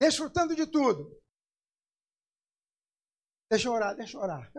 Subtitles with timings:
[0.00, 1.20] desfrutando de tudo.
[3.50, 4.52] Deixa eu orar, deixa eu orar.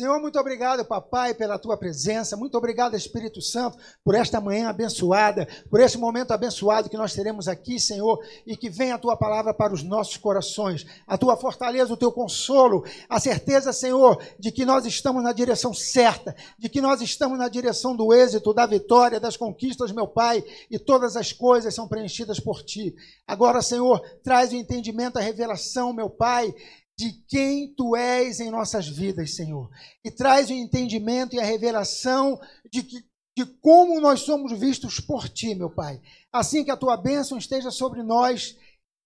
[0.00, 2.34] Senhor, muito obrigado, papai, pela tua presença.
[2.34, 7.46] Muito obrigado, Espírito Santo, por esta manhã abençoada, por esse momento abençoado que nós teremos
[7.46, 11.92] aqui, Senhor, e que venha a tua palavra para os nossos corações, a tua fortaleza,
[11.92, 16.80] o teu consolo, a certeza, Senhor, de que nós estamos na direção certa, de que
[16.80, 21.30] nós estamos na direção do êxito, da vitória, das conquistas, meu Pai, e todas as
[21.30, 22.94] coisas são preenchidas por ti.
[23.26, 26.54] Agora, Senhor, traz o entendimento, a revelação, meu Pai,
[27.00, 29.70] de quem tu és em nossas vidas, Senhor.
[30.04, 32.38] E traz o entendimento e a revelação
[32.70, 33.02] de, que,
[33.34, 35.98] de como nós somos vistos por ti, meu Pai.
[36.30, 38.54] Assim que a tua bênção esteja sobre nós,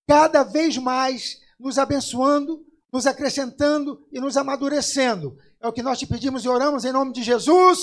[0.09, 5.39] cada vez mais nos abençoando, nos acrescentando e nos amadurecendo.
[5.61, 7.79] É o que nós te pedimos e oramos em nome de Jesus.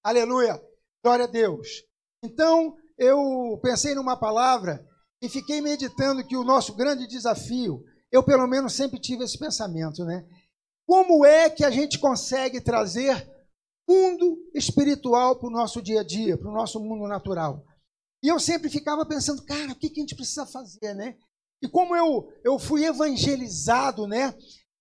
[0.00, 0.62] Aleluia.
[1.02, 1.66] Glória a Deus.
[2.22, 4.86] Então, eu pensei numa palavra
[5.20, 10.04] e fiquei meditando que o nosso grande desafio eu pelo menos sempre tive esse pensamento,
[10.04, 10.24] né?
[10.86, 13.28] Como é que a gente consegue trazer
[13.88, 17.64] mundo espiritual para o nosso dia a dia, para o nosso mundo natural?
[18.22, 21.16] E eu sempre ficava pensando, cara, o que, que a gente precisa fazer, né?
[21.62, 24.34] E como eu, eu fui evangelizado, né?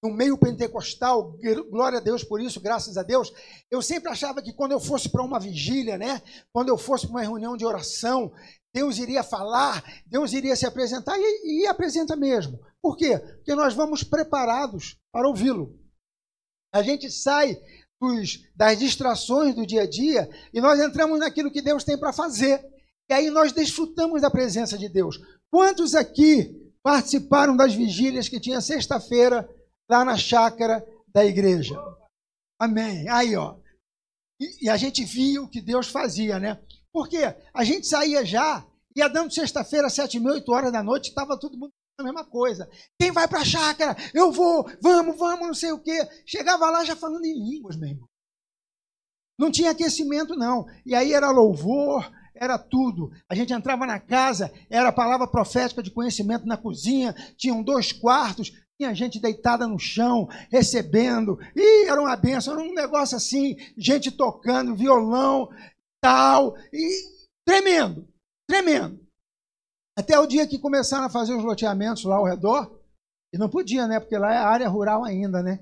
[0.04, 1.36] No meio pentecostal,
[1.72, 3.34] glória a Deus por isso, graças a Deus,
[3.72, 6.22] eu sempre achava que quando eu fosse para uma vigília, né?
[6.54, 8.32] Quando eu fosse para uma reunião de oração,
[8.74, 12.60] Deus iria falar, Deus iria se apresentar e, e apresenta mesmo.
[12.86, 13.18] Por quê?
[13.18, 15.76] Porque nós vamos preparados para ouvi-lo.
[16.72, 17.60] A gente sai
[18.00, 22.14] dos, das distrações do dia a dia e nós entramos naquilo que Deus tem para
[22.14, 22.64] fazer.
[23.10, 25.18] E aí nós desfrutamos da presença de Deus.
[25.50, 29.50] Quantos aqui participaram das vigílias que tinha sexta-feira
[29.90, 31.74] lá na chácara da igreja?
[32.60, 33.10] Amém.
[33.10, 33.58] Aí, ó.
[34.40, 36.62] E, e a gente via o que Deus fazia, né?
[36.94, 37.18] Porque
[37.52, 38.64] a gente saía já,
[38.96, 42.70] ia dando sexta-feira, sete mil, oito horas da noite, estava todo mundo a mesma coisa.
[43.00, 43.96] Quem vai para a chácara?
[44.14, 46.08] Eu vou, vamos, vamos, não sei o quê.
[46.26, 48.08] Chegava lá já falando em línguas, meu irmão.
[49.40, 50.66] Não tinha aquecimento, não.
[50.86, 53.12] E aí era louvor, era tudo.
[53.30, 58.52] A gente entrava na casa, era palavra profética de conhecimento na cozinha, tinham dois quartos,
[58.78, 61.38] tinha gente deitada no chão, recebendo.
[61.56, 65.50] E era uma benção, era um negócio assim, gente tocando violão,
[66.02, 66.56] tal.
[66.74, 67.04] E
[67.46, 68.08] tremendo,
[68.48, 69.05] tremendo.
[69.98, 72.80] Até o dia que começaram a fazer os loteamentos lá ao redor,
[73.34, 74.00] e não podia, né?
[74.00, 75.60] Porque lá é área rural ainda, né?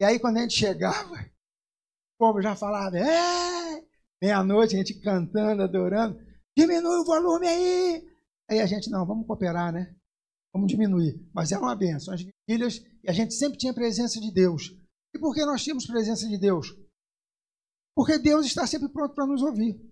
[0.00, 3.84] E aí quando a gente chegava, o povo já falava, é!
[4.20, 6.20] Meia-noite, a gente cantando, adorando,
[6.56, 8.08] diminui o volume aí!
[8.50, 9.94] Aí a gente, não, vamos cooperar, né?
[10.52, 11.20] Vamos diminuir.
[11.32, 12.14] Mas era uma benção.
[12.14, 14.74] As vigílias, e a gente sempre tinha presença de Deus.
[15.14, 16.74] E por que nós tínhamos presença de Deus?
[17.94, 19.87] Porque Deus está sempre pronto para nos ouvir.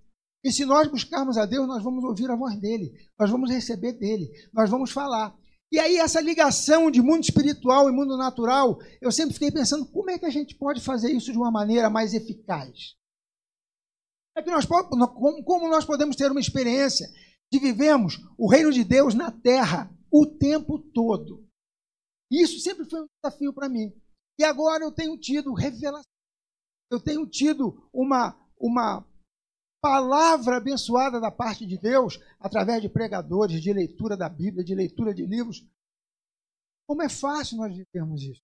[0.46, 3.94] E se nós buscarmos a Deus, nós vamos ouvir a voz dele, nós vamos receber
[3.94, 5.36] dele, nós vamos falar.
[5.72, 10.08] E aí, essa ligação de mundo espiritual e mundo natural, eu sempre fiquei pensando como
[10.08, 12.94] é que a gente pode fazer isso de uma maneira mais eficaz?
[14.36, 17.08] É que nós, como nós podemos ter uma experiência
[17.52, 21.44] de vivemos o reino de Deus na terra o tempo todo?
[22.30, 23.92] Isso sempre foi um desafio para mim.
[24.38, 26.08] E agora eu tenho tido revelação.
[26.88, 29.04] Eu tenho tido uma, uma
[29.86, 35.14] palavra abençoada da parte de Deus, através de pregadores, de leitura da Bíblia, de leitura
[35.14, 35.64] de livros.
[36.88, 38.42] Como é fácil nós vivermos isso.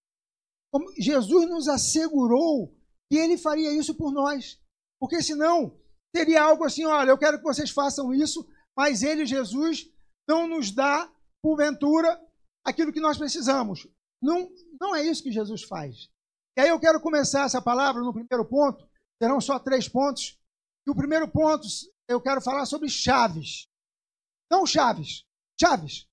[0.70, 2.72] Como Jesus nos assegurou
[3.10, 4.60] que ele faria isso por nós.
[5.00, 5.76] Porque senão
[6.12, 9.90] teria algo assim: olha, eu quero que vocês façam isso, mas ele, Jesus,
[10.28, 11.10] não nos dá,
[11.42, 12.20] porventura,
[12.64, 13.88] aquilo que nós precisamos.
[14.22, 14.48] Não,
[14.80, 16.08] não é isso que Jesus faz.
[16.56, 18.88] E aí eu quero começar essa palavra no primeiro ponto.
[19.20, 20.40] Serão só três pontos.
[20.86, 21.66] E o primeiro ponto,
[22.08, 23.68] eu quero falar sobre chaves.
[24.50, 25.24] Não chaves,
[25.58, 26.06] chaves.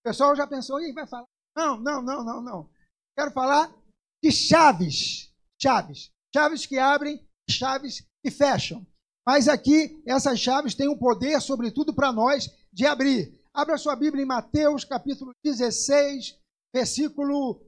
[0.00, 1.26] O pessoal já pensou, e vai falar.
[1.56, 2.70] Não, não, não, não, não.
[3.16, 3.74] Quero falar
[4.22, 5.32] de chaves.
[5.60, 6.10] Chaves.
[6.34, 8.86] Chaves que abrem, chaves que fecham.
[9.26, 13.38] Mas aqui, essas chaves têm um poder, sobretudo para nós, de abrir.
[13.52, 16.38] Abra sua Bíblia em Mateus, capítulo 16,
[16.72, 17.60] versículo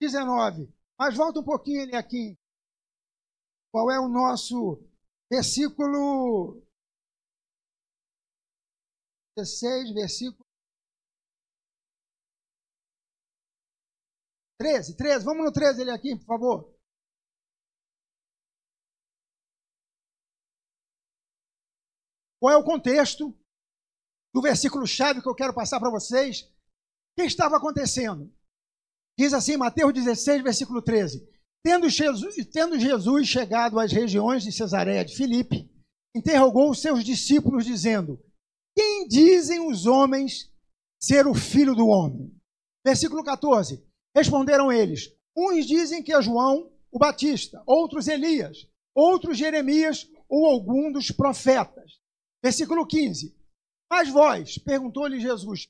[0.00, 0.72] 19.
[0.98, 2.38] Mas volta um pouquinho aqui.
[3.72, 4.82] Qual é o nosso
[5.30, 6.62] versículo
[9.36, 10.46] 16, versículo
[14.58, 16.76] 13, 13, vamos no 13 ele aqui, por favor.
[22.40, 23.36] Qual é o contexto
[24.32, 26.42] do versículo chave que eu quero passar para vocês?
[26.42, 28.32] O que estava acontecendo?
[29.18, 31.35] Diz assim, Mateus 16, versículo 13.
[31.66, 35.68] Tendo Jesus, tendo Jesus chegado às regiões de Cesareia de Filipe,
[36.14, 38.22] interrogou os seus discípulos, dizendo:
[38.72, 40.48] Quem dizem os homens
[41.02, 42.32] ser o filho do homem?
[42.86, 43.84] Versículo 14:
[44.14, 50.92] Responderam eles: Uns dizem que é João o Batista, outros Elias, outros Jeremias ou algum
[50.92, 51.98] dos profetas.
[52.40, 53.36] Versículo 15:
[53.90, 55.66] Mas vós, perguntou-lhe Jesus,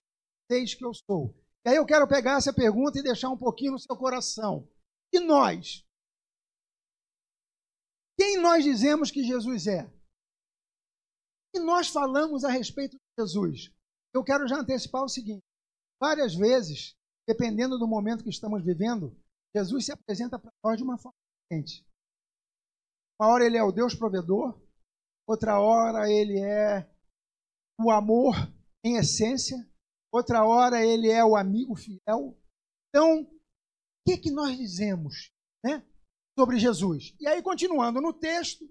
[0.50, 1.34] eis que eu sou.
[1.64, 4.68] E aí eu quero pegar essa pergunta e deixar um pouquinho no seu coração.
[5.10, 5.85] E nós?
[8.18, 9.90] Quem nós dizemos que Jesus é?
[11.54, 13.70] E nós falamos a respeito de Jesus?
[14.14, 15.44] Eu quero já antecipar o seguinte:
[16.00, 16.96] várias vezes,
[17.28, 19.14] dependendo do momento que estamos vivendo,
[19.54, 21.86] Jesus se apresenta para nós de uma forma diferente.
[23.20, 24.58] Uma hora ele é o Deus provedor,
[25.26, 26.90] outra hora ele é
[27.78, 28.34] o amor
[28.84, 29.56] em essência,
[30.12, 32.38] outra hora ele é o amigo fiel.
[32.88, 33.40] Então, o
[34.06, 35.30] que, que nós dizemos
[35.64, 35.84] né,
[36.38, 37.14] sobre Jesus?
[37.18, 38.68] E aí, continuando no texto,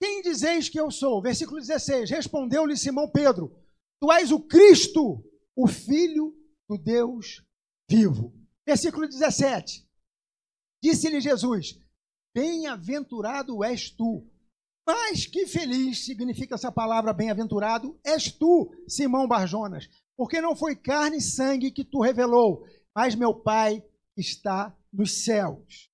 [0.00, 1.20] quem dizeis que eu sou?
[1.20, 3.54] Versículo 16: Respondeu-lhe Simão Pedro:
[4.00, 5.22] Tu és o Cristo,
[5.54, 6.34] o Filho
[6.68, 7.44] do Deus
[7.88, 8.34] vivo.
[8.66, 9.86] Versículo 17:
[10.82, 11.78] Disse-lhe Jesus:
[12.34, 14.26] Bem-aventurado és tu.
[14.86, 19.86] Mas que feliz significa essa palavra bem-aventurado és tu, Simão Barjonas,
[20.16, 23.84] porque não foi carne e sangue que tu revelou, mas meu Pai
[24.16, 25.89] está nos céus.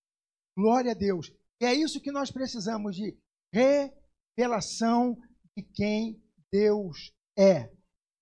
[0.57, 1.31] Glória a Deus.
[1.61, 3.17] E é isso que nós precisamos de
[3.53, 5.17] revelação
[5.57, 7.71] de quem Deus é.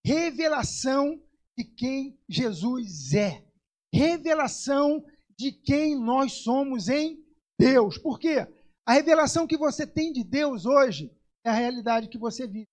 [0.05, 1.23] Revelação
[1.57, 3.45] de quem Jesus é.
[3.93, 5.05] Revelação
[5.39, 7.25] de quem nós somos em
[7.59, 7.99] Deus.
[7.99, 8.47] Por quê?
[8.87, 11.11] A revelação que você tem de Deus hoje
[11.45, 12.69] é a realidade que você vive.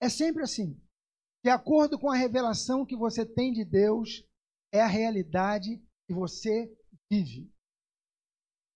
[0.00, 0.80] É sempre assim.
[1.44, 4.24] De acordo com a revelação que você tem de Deus,
[4.72, 6.70] é a realidade que você
[7.10, 7.50] vive.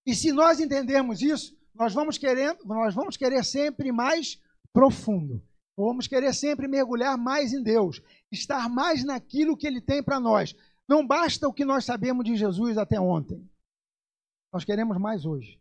[0.06, 4.40] E se nós entendermos isso, nós vamos querer, nós vamos querer sempre mais
[4.72, 5.42] profundo.
[5.76, 10.54] Vamos querer sempre mergulhar mais em Deus, estar mais naquilo que Ele tem para nós.
[10.88, 13.48] Não basta o que nós sabemos de Jesus até ontem.
[14.52, 15.58] Nós queremos mais hoje.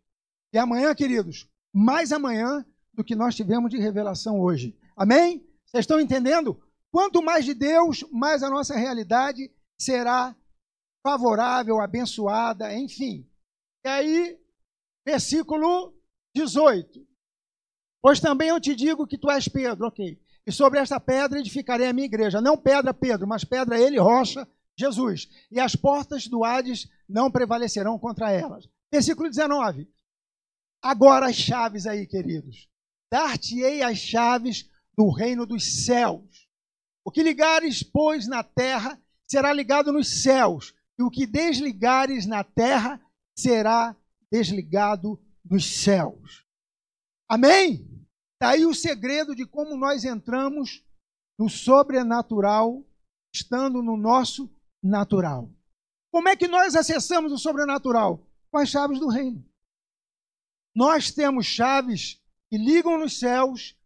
[0.53, 4.77] E amanhã, queridos, mais amanhã do que nós tivemos de revelação hoje.
[4.97, 5.45] Amém?
[5.65, 6.61] Vocês estão entendendo?
[6.91, 9.49] Quanto mais de Deus, mais a nossa realidade
[9.79, 10.35] será
[11.01, 13.25] favorável, abençoada, enfim.
[13.83, 14.39] E aí,
[15.05, 15.93] versículo
[16.35, 17.05] 18.
[18.01, 20.19] Pois também eu te digo que tu és Pedro, ok.
[20.45, 22.41] E sobre esta pedra edificarei a minha igreja.
[22.41, 24.47] Não pedra Pedro, mas pedra ele, rocha,
[24.77, 25.29] Jesus.
[25.51, 28.67] E as portas do Hades não prevalecerão contra elas.
[28.91, 29.87] Versículo 19.
[30.81, 32.67] Agora as chaves aí, queridos.
[33.11, 36.47] Dar-te-ei as chaves do reino dos céus.
[37.05, 40.73] O que ligares, pois, na terra, será ligado nos céus.
[40.97, 42.99] E o que desligares na terra,
[43.37, 43.95] será
[44.31, 46.45] desligado nos céus.
[47.27, 47.87] Amém?
[48.33, 50.83] Está aí o segredo de como nós entramos
[51.37, 52.83] no sobrenatural,
[53.33, 54.49] estando no nosso
[54.81, 55.49] natural.
[56.11, 58.27] Como é que nós acessamos o sobrenatural?
[58.51, 59.45] Com as chaves do reino.
[60.75, 63.77] Nós temos chaves que ligam nos céus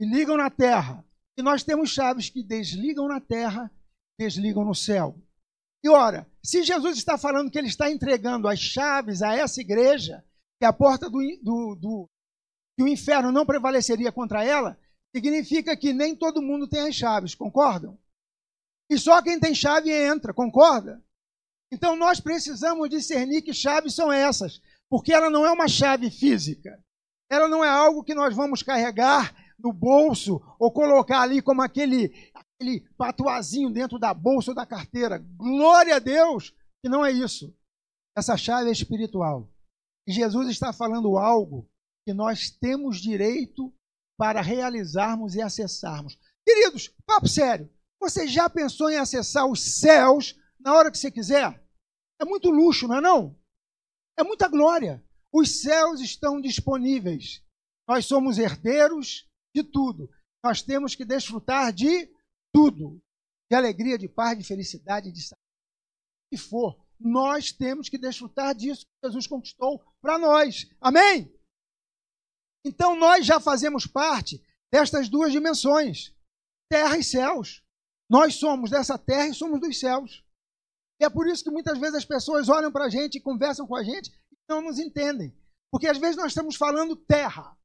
[0.00, 1.04] e ligam na terra.
[1.36, 3.70] E nós temos chaves que desligam na terra,
[4.18, 5.16] desligam no céu.
[5.84, 10.24] E ora, se Jesus está falando que ele está entregando as chaves a essa igreja,
[10.60, 12.10] que a porta do, do, do
[12.76, 14.78] que o inferno não prevaleceria contra ela,
[15.14, 17.98] significa que nem todo mundo tem as chaves, concordam?
[18.88, 21.02] E só quem tem chave entra, concorda?
[21.72, 26.78] Então nós precisamos discernir que chaves são essas, porque ela não é uma chave física.
[27.30, 32.30] Ela não é algo que nós vamos carregar no bolso ou colocar ali como aquele,
[32.62, 35.18] aquele patuazinho dentro da bolsa ou da carteira.
[35.18, 37.54] Glória a Deus que não é isso.
[38.16, 39.50] Essa chave é espiritual.
[40.06, 41.68] Jesus está falando algo
[42.04, 43.72] que nós temos direito
[44.16, 46.18] para realizarmos e acessarmos.
[46.46, 47.70] Queridos, papo sério.
[48.00, 51.62] Você já pensou em acessar os céus na hora que você quiser?
[52.20, 53.36] É muito luxo, não é não?
[54.18, 55.04] É muita glória.
[55.32, 57.42] Os céus estão disponíveis.
[57.88, 60.10] Nós somos herdeiros de tudo.
[60.44, 62.10] Nós temos que desfrutar de
[62.52, 63.00] tudo.
[63.50, 65.42] De alegria, de paz, de felicidade, de saúde.
[66.30, 70.66] que for, nós temos que desfrutar disso que Jesus conquistou para nós.
[70.80, 71.32] Amém?
[72.64, 74.42] Então nós já fazemos parte
[74.72, 76.14] destas duas dimensões,
[76.70, 77.62] terra e céus.
[78.08, 80.24] Nós somos dessa terra e somos dos céus.
[81.00, 83.66] E é por isso que muitas vezes as pessoas olham para a gente e conversam
[83.66, 85.36] com a gente e não nos entendem.
[85.70, 87.56] Porque às vezes nós estamos falando terra.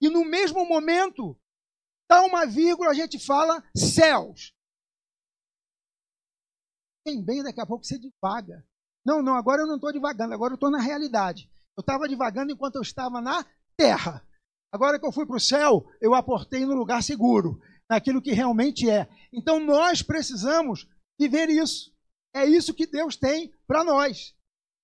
[0.00, 1.38] E no mesmo momento,
[2.12, 4.52] dá uma vírgula, a gente fala céus.
[7.04, 8.62] Tem bem, daqui a pouco você divaga.
[9.04, 11.50] Não, não, agora eu não estou divagando, agora eu estou na realidade.
[11.74, 13.44] Eu estava divagando enquanto eu estava na
[13.76, 14.22] terra.
[14.70, 18.88] Agora que eu fui para o céu, eu aportei no lugar seguro, naquilo que realmente
[18.88, 19.08] é.
[19.32, 20.86] Então nós precisamos
[21.18, 21.90] viver isso.
[22.34, 24.34] É isso que Deus tem para nós.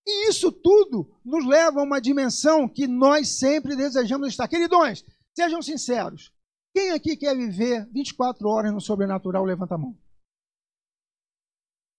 [0.06, 4.48] E isso tudo nos leva a uma dimensão que nós sempre desejamos estar.
[4.48, 5.04] Queridões,
[5.36, 6.32] sejam sinceros.
[6.74, 9.98] Quem aqui quer viver 24 horas no sobrenatural, levanta a mão.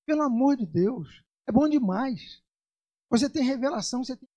[0.05, 2.41] Pelo amor de Deus, é bom demais.
[3.09, 4.27] Você tem revelação, você tem.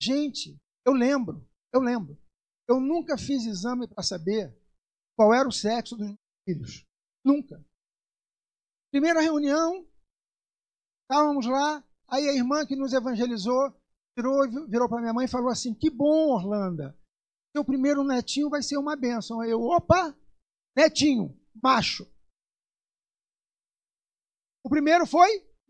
[0.00, 2.18] Gente, eu lembro, eu lembro.
[2.68, 4.54] Eu nunca fiz exame para saber
[5.16, 6.18] qual era o sexo dos meus
[6.48, 6.86] filhos.
[7.24, 7.64] Nunca.
[8.90, 9.86] Primeira reunião,
[11.02, 13.74] estávamos lá, aí a irmã que nos evangelizou
[14.16, 16.94] virou, virou para minha mãe e falou assim: Que bom, Orlando.
[17.54, 19.44] Seu primeiro netinho vai ser uma bênção.
[19.44, 20.12] Eu, opa,
[20.76, 22.04] netinho, macho.
[24.64, 25.28] O primeiro foi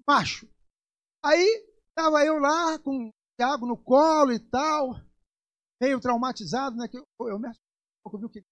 [0.09, 0.49] macho.
[1.23, 4.95] Aí estava eu lá com o Tiago no colo e tal,
[5.79, 6.89] meio traumatizado, né?
[6.89, 7.51] Que eu, eu me
[8.03, 8.43] pouco viu que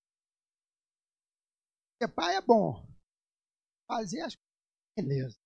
[1.98, 2.86] Porque pai é bom.
[3.88, 4.36] Fazer as
[4.94, 5.38] beleza.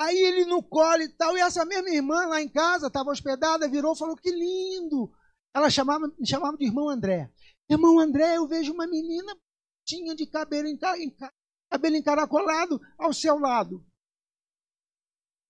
[0.00, 3.68] Aí ele no colo e tal, e essa mesma irmã lá em casa, estava hospedada,
[3.68, 5.14] virou e falou: Que lindo!
[5.54, 7.32] Ela chamava, me chamava de irmão André.
[7.68, 9.36] Irmão André, eu vejo uma menina
[9.84, 11.32] tinha de cabelo, enca, enca,
[11.70, 13.84] cabelo encaracolado ao seu lado.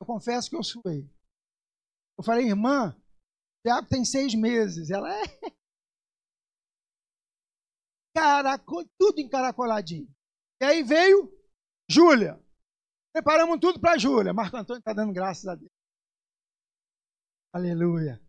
[0.01, 1.11] Eu confesso que eu suei.
[2.19, 2.97] Eu falei, irmã,
[3.63, 4.91] Tiago tem seis meses.
[4.91, 5.23] Ela é.
[8.17, 10.09] Caraco, tudo encaracoladinho.
[10.61, 11.31] E aí veio
[11.91, 12.43] Júlia.
[13.13, 14.33] Preparamos tudo para Júlia.
[14.33, 15.71] Marco Antônio está dando graças a Deus.
[17.53, 18.21] Aleluia.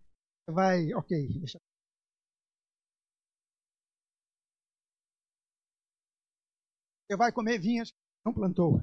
[0.47, 1.39] Vai, ok.
[1.39, 1.57] Deixa...
[7.07, 8.79] Você vai comer vinhas que não plantou.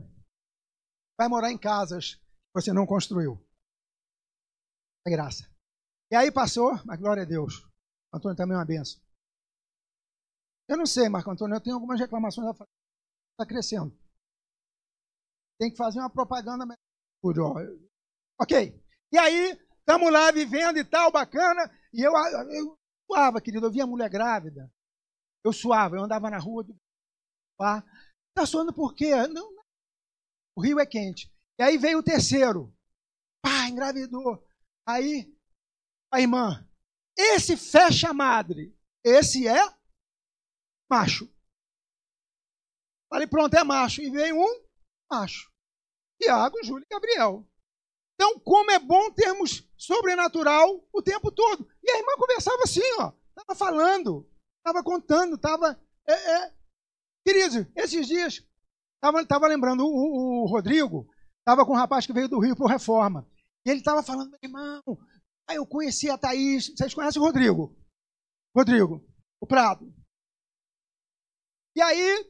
[1.19, 2.21] Vai morar em casas
[2.55, 3.39] você não construiu.
[5.07, 5.45] É graça.
[6.11, 7.65] E aí passou, mas glória a Deus.
[8.13, 9.01] O Antônio também é uma benção.
[10.69, 12.49] Eu não sei, Marco Antônio, eu tenho algumas reclamações.
[12.51, 13.97] Está crescendo.
[15.59, 16.67] Tem que fazer uma propaganda.
[18.41, 18.85] Ok.
[19.13, 21.63] E aí, estamos lá vivendo e tal, bacana.
[21.95, 22.13] E eu,
[22.53, 22.79] eu
[23.11, 23.67] suava, querido.
[23.67, 24.71] Eu via mulher grávida.
[25.43, 26.67] Eu suava, eu andava na rua.
[28.29, 29.15] Está suando por quê?
[29.29, 29.51] Não,
[30.55, 31.33] o rio é quente.
[31.59, 32.77] E aí veio o terceiro.
[33.41, 34.47] Pá, engravidou.
[34.87, 35.35] Aí,
[36.13, 36.69] a irmã,
[37.17, 38.77] esse fecha a madre.
[39.03, 39.63] Esse é
[40.91, 41.33] macho.
[43.09, 44.03] Falei, pronto, é macho.
[44.03, 44.67] E veio um
[45.11, 45.51] macho.
[46.21, 47.48] Tiago, Júlio e Gabriel.
[48.19, 51.69] Então, como é bom termos sobrenatural o tempo todo.
[51.83, 53.13] E a irmã conversava assim, ó.
[53.29, 55.81] Estava falando, estava contando, estava.
[56.09, 56.59] É, é.
[57.77, 58.43] Esses dias,
[58.95, 61.07] estava lembrando o, o, Rodrigo,
[61.49, 63.27] Estava com um rapaz que veio do Rio por reforma.
[63.65, 64.83] E ele estava falando, meu irmão,
[65.49, 66.69] aí eu conheci a Thaís.
[66.77, 67.75] Vocês conhecem o Rodrigo?
[68.55, 69.03] Rodrigo,
[69.41, 69.91] o Prado.
[71.75, 72.27] E aí,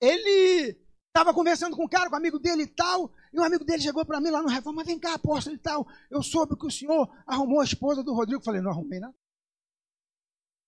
[0.00, 0.76] ele
[1.16, 3.80] estava conversando com um cara, com um amigo dele e tal, e um amigo dele
[3.80, 6.70] chegou para mim lá no Reforma, vem cá, apóstolo e tal, eu soube que o
[6.70, 8.44] senhor arrumou a esposa do Rodrigo.
[8.44, 9.14] falei, não arrumei nada.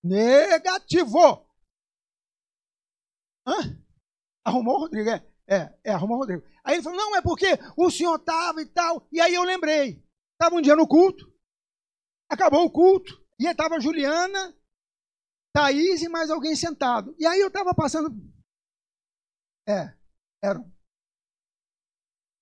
[0.03, 1.47] Negativo.
[3.47, 3.79] Hã?
[4.43, 5.27] Arrumou o Rodrigo, é.
[5.47, 6.43] É, é, arrumou o Rodrigo.
[6.65, 9.07] Aí ele falou, não, é porque o senhor estava e tal.
[9.13, 10.03] E aí eu lembrei.
[10.33, 11.31] Estava um dia no culto,
[12.31, 14.57] acabou o culto, e estava Juliana,
[15.53, 17.15] Thaís e mais alguém sentado.
[17.19, 18.15] E aí eu estava passando.
[19.67, 19.98] É,
[20.43, 20.71] eram.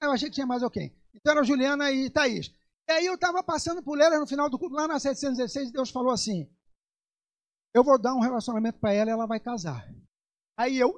[0.00, 0.94] Eu achei que tinha mais alguém.
[1.14, 2.48] Então era Juliana e Thaís.
[2.88, 5.90] E aí eu estava passando por ela no final do culto, lá na 716, Deus
[5.90, 6.48] falou assim:
[7.74, 9.84] Eu vou dar um relacionamento para ela e ela vai casar.
[10.56, 10.94] Aí eu,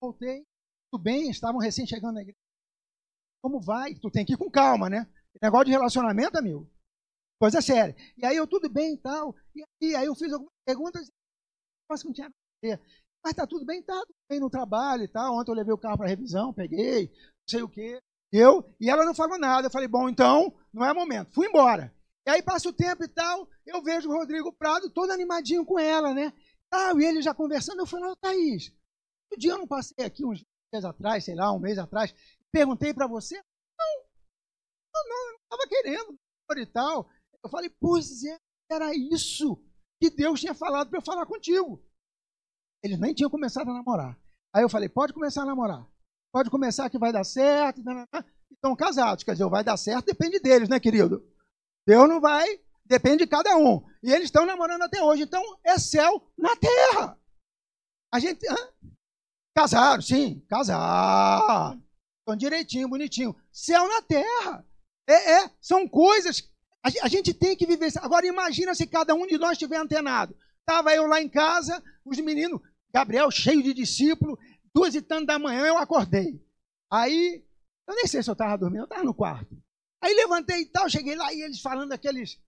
[0.00, 0.46] voltei,
[0.90, 2.38] tudo bem, estavam recém chegando na igreja.
[3.42, 3.94] Como vai?
[3.94, 5.06] Tu tem que ir com calma, né?
[5.40, 6.68] Negócio de relacionamento, amigo.
[7.40, 7.94] Coisa séria.
[8.16, 9.34] E aí eu, tudo bem e tal.
[9.80, 11.08] E aí eu fiz algumas perguntas,
[11.88, 12.80] mas não tinha a ver.
[13.24, 13.94] Mas tá tudo bem, tá
[14.38, 15.34] no trabalho e tal.
[15.34, 17.98] Ontem eu levei o carro para revisão, peguei, não sei o quê.
[18.32, 19.66] Eu, e ela não falou nada.
[19.66, 21.32] Eu falei, bom, então, não é momento.
[21.34, 21.92] Fui embora.
[22.26, 25.78] E aí passa o tempo e tal, eu vejo o Rodrigo Prado todo animadinho com
[25.78, 26.32] ela, né?
[26.70, 27.80] Ah, e ele já conversando.
[27.80, 28.72] Eu falei, não, Thaís,
[29.32, 32.14] um dia eu não passei aqui uns dias atrás, sei lá, um mês atrás,
[32.52, 33.36] perguntei para você?
[33.36, 34.04] Não,
[34.94, 36.18] não, não, eu não estava querendo
[36.56, 37.08] e tal.
[37.42, 38.36] Eu falei, pois é,
[38.70, 39.62] era isso
[40.00, 41.82] que Deus tinha falado para eu falar contigo.
[42.82, 44.18] Eles nem tinham começado a namorar.
[44.54, 45.86] Aí eu falei, pode começar a namorar.
[46.32, 47.82] Pode começar que vai dar certo.
[48.50, 49.24] Estão casados.
[49.24, 51.24] Quer dizer, vai dar certo depende deles, né, querido?
[51.86, 52.46] Deus não vai,
[52.84, 53.84] depende de cada um.
[54.02, 55.22] E eles estão namorando até hoje.
[55.22, 57.18] Então, é céu na terra.
[58.12, 58.46] A gente.
[58.48, 58.56] Hã?
[59.54, 61.82] Casaram, sim, casaram.
[62.20, 63.34] Estão direitinho, bonitinho.
[63.52, 64.64] Céu na terra.
[65.08, 66.48] É, é, são coisas.
[66.82, 67.92] A, gente tem que viver.
[67.98, 70.34] Agora imagina se cada um de nós estiver antenado.
[70.60, 72.60] Estava eu lá em casa, os meninos,
[72.92, 74.38] Gabriel cheio de discípulo,
[74.74, 76.44] duas e tanto da manhã eu acordei.
[76.90, 77.44] Aí,
[77.88, 79.56] eu nem sei se eu estava dormindo, eu estava no quarto.
[80.02, 82.40] Aí levantei e tal, cheguei lá e eles falando aqueles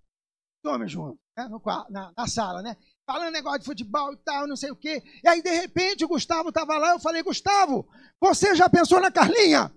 [0.65, 2.77] homens juntos, né, no, na, na sala, né?
[3.05, 5.03] Falando negócio de futebol e tal, não sei o quê.
[5.23, 7.89] E aí, de repente, o Gustavo estava lá, eu falei, Gustavo,
[8.21, 9.73] você já pensou na Carlinha?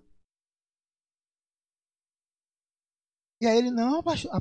[3.41, 4.33] E aí ele, não, apóstolo.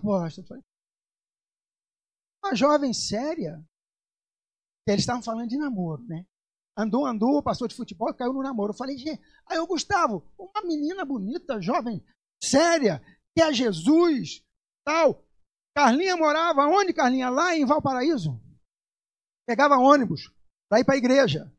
[2.43, 3.64] Uma jovem séria.
[4.87, 6.26] Eles estavam falando de namoro, né?
[6.76, 8.73] Andou, andou, passou de futebol e caiu no namoro.
[8.73, 12.05] Eu falei, gente, aí o Gustavo, uma menina bonita, jovem,
[12.43, 13.00] séria,
[13.35, 14.45] que é Jesus,
[14.85, 15.25] tal.
[15.76, 17.31] Carlinha morava onde, Carlinha?
[17.31, 18.41] Lá em Valparaíso.
[19.47, 20.33] Pegava ônibus
[20.69, 21.53] para ir para a igreja.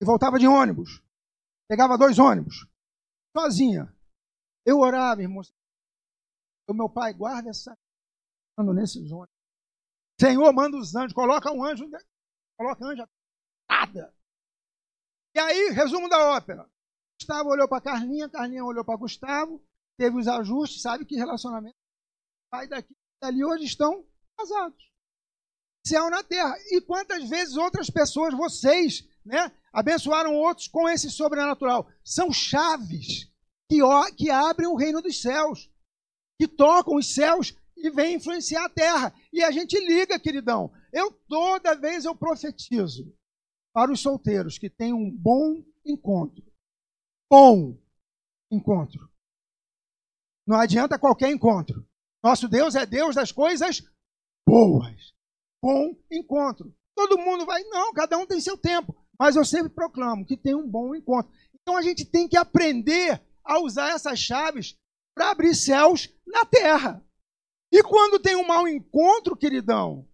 [0.00, 1.02] E voltava de ônibus.
[1.68, 2.66] Pegava dois ônibus.
[3.36, 3.92] Sozinha.
[4.64, 5.42] Eu orava, irmão.
[6.68, 7.76] O meu pai, guarda essa.
[8.58, 9.34] Ando nesses ônibus.
[10.20, 11.12] Senhor, manda os anjos.
[11.12, 11.88] Coloca um anjo.
[12.56, 13.08] Coloca anjo.
[13.68, 14.14] Nada.
[15.34, 16.68] E aí, resumo da ópera.
[17.20, 19.62] Gustavo olhou para Carlinha, Carlinha olhou para Gustavo,
[19.98, 21.76] teve os ajustes, sabe que relacionamento.
[22.50, 24.06] Pai daqui dali hoje estão
[24.38, 24.90] casados.
[25.86, 26.56] Céu na terra.
[26.70, 31.88] E quantas vezes outras pessoas, vocês, né, abençoaram outros com esse sobrenatural?
[32.04, 33.30] São chaves
[33.68, 33.78] que,
[34.16, 35.70] que abrem o reino dos céus,
[36.38, 39.14] que tocam os céus e vêm influenciar a terra.
[39.32, 40.72] E a gente liga, queridão.
[40.96, 43.14] Eu toda vez eu profetizo
[43.70, 46.42] para os solteiros que têm um bom encontro.
[47.30, 47.78] Bom
[48.50, 49.06] encontro.
[50.46, 51.86] Não adianta qualquer encontro.
[52.24, 53.82] Nosso Deus é Deus das coisas
[54.48, 55.14] boas.
[55.62, 56.74] Bom encontro.
[56.94, 58.96] Todo mundo vai, não, cada um tem seu tempo.
[59.18, 61.30] Mas eu sempre proclamo que tem um bom encontro.
[61.60, 64.78] Então a gente tem que aprender a usar essas chaves
[65.14, 67.06] para abrir céus na terra.
[67.70, 70.08] E quando tem um mau encontro, queridão,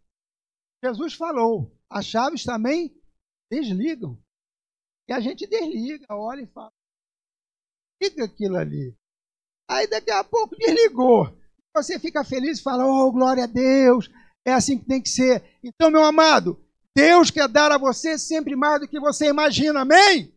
[0.85, 2.95] Jesus falou, as chaves também
[3.51, 4.21] desligam.
[5.09, 6.73] E a gente desliga, olha e fala.
[8.03, 8.97] Liga aquilo ali.
[9.71, 11.27] Aí daqui a pouco desligou.
[11.75, 14.11] Você fica feliz e fala, oh, glória a Deus.
[14.45, 15.59] É assim que tem que ser.
[15.63, 16.61] Então, meu amado,
[16.97, 20.35] Deus quer dar a você sempre mais do que você imagina, amém?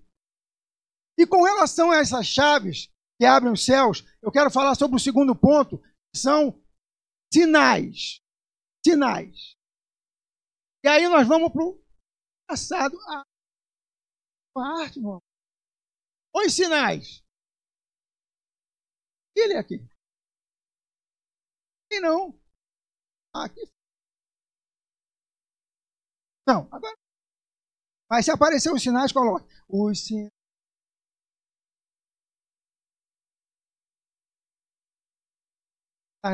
[1.18, 5.00] E com relação a essas chaves que abrem os céus, eu quero falar sobre o
[5.00, 5.78] segundo ponto,
[6.14, 6.62] que são
[7.34, 8.22] sinais.
[8.86, 9.56] Sinais.
[10.86, 11.84] E aí nós vamos para o
[12.48, 13.24] passado a
[14.54, 15.20] parte, irmão.
[16.32, 17.24] Os sinais.
[19.36, 19.78] Ele é aqui.
[21.90, 22.40] E não.
[23.34, 23.62] Aqui.
[26.48, 26.96] Não, agora.
[28.08, 29.48] Mas se aparecer os sinais, coloque.
[29.68, 30.32] Os sinais.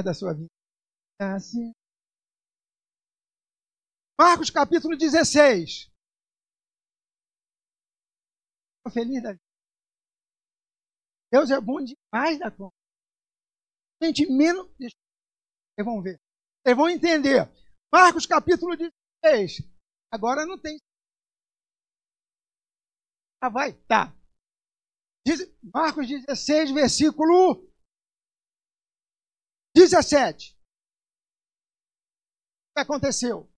[0.03, 0.49] da sua vida.
[1.21, 1.71] Assim.
[4.23, 5.89] Marcos capítulo 16.
[8.77, 9.41] Estou feliz da vida.
[11.31, 12.75] Deus é bom demais da conta.
[13.99, 14.67] Gente, menos.
[14.77, 14.93] Vocês
[15.84, 16.21] vão ver.
[16.62, 17.49] Vocês vão entender.
[17.91, 19.67] Marcos capítulo 16.
[20.13, 20.77] Agora não tem.
[23.41, 23.73] Ah, vai?
[23.88, 24.15] Tá.
[25.73, 27.67] Marcos 16, versículo
[29.75, 30.53] 17.
[32.69, 33.50] O que aconteceu?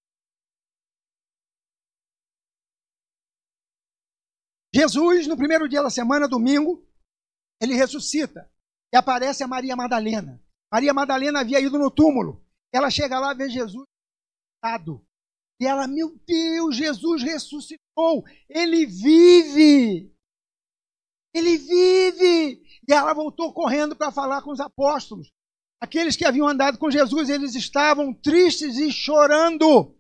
[4.74, 6.84] Jesus, no primeiro dia da semana, domingo,
[7.62, 8.50] ele ressuscita
[8.94, 10.42] e aparece a Maria Madalena.
[10.72, 12.44] Maria Madalena havia ido no túmulo.
[12.74, 13.86] Ela chega lá, vê Jesus
[14.64, 15.06] sentado.
[15.60, 18.24] E ela, meu Deus, Jesus ressuscitou.
[18.50, 20.12] Ele vive.
[21.34, 22.64] Ele vive.
[22.88, 25.32] E ela voltou correndo para falar com os apóstolos.
[25.80, 29.96] Aqueles que haviam andado com Jesus, eles estavam tristes e chorando.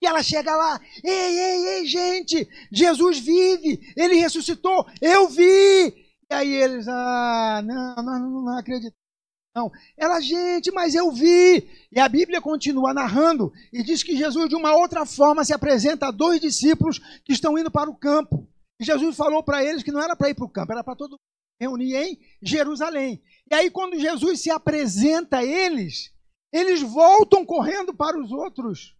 [0.00, 5.94] E ela chega lá, ei, ei, ei, gente, Jesus vive, ele ressuscitou, eu vi.
[6.28, 9.06] E aí eles, ah, não, nós não, não acreditamos.
[9.54, 9.72] Não.
[9.96, 11.66] Ela, gente, mas eu vi.
[11.90, 16.08] E a Bíblia continua narrando e diz que Jesus, de uma outra forma, se apresenta
[16.08, 18.46] a dois discípulos que estão indo para o campo.
[18.78, 20.94] E Jesus falou para eles que não era para ir para o campo, era para
[20.94, 21.20] todo mundo
[21.58, 23.22] reunir em Jerusalém.
[23.50, 26.12] E aí, quando Jesus se apresenta a eles,
[26.52, 28.95] eles voltam correndo para os outros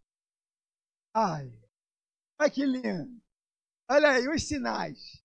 [1.18, 1.50] Ai,
[2.38, 3.22] ai que lindo.
[3.90, 5.24] Olha aí os sinais.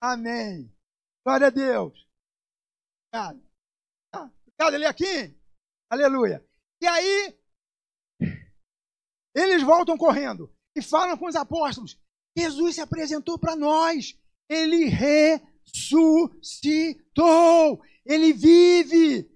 [0.00, 0.72] Amém.
[1.26, 2.06] Glória a Deus.
[3.08, 3.42] Obrigado.
[4.14, 5.36] Ah, obrigado, ele aqui.
[5.90, 6.48] Aleluia.
[6.80, 7.36] E aí,
[9.34, 12.00] eles voltam correndo e falam com os apóstolos.
[12.38, 14.16] Jesus se apresentou para nós.
[14.48, 14.84] Ele
[15.64, 16.22] ressuscitou.
[18.04, 19.28] Ele vive.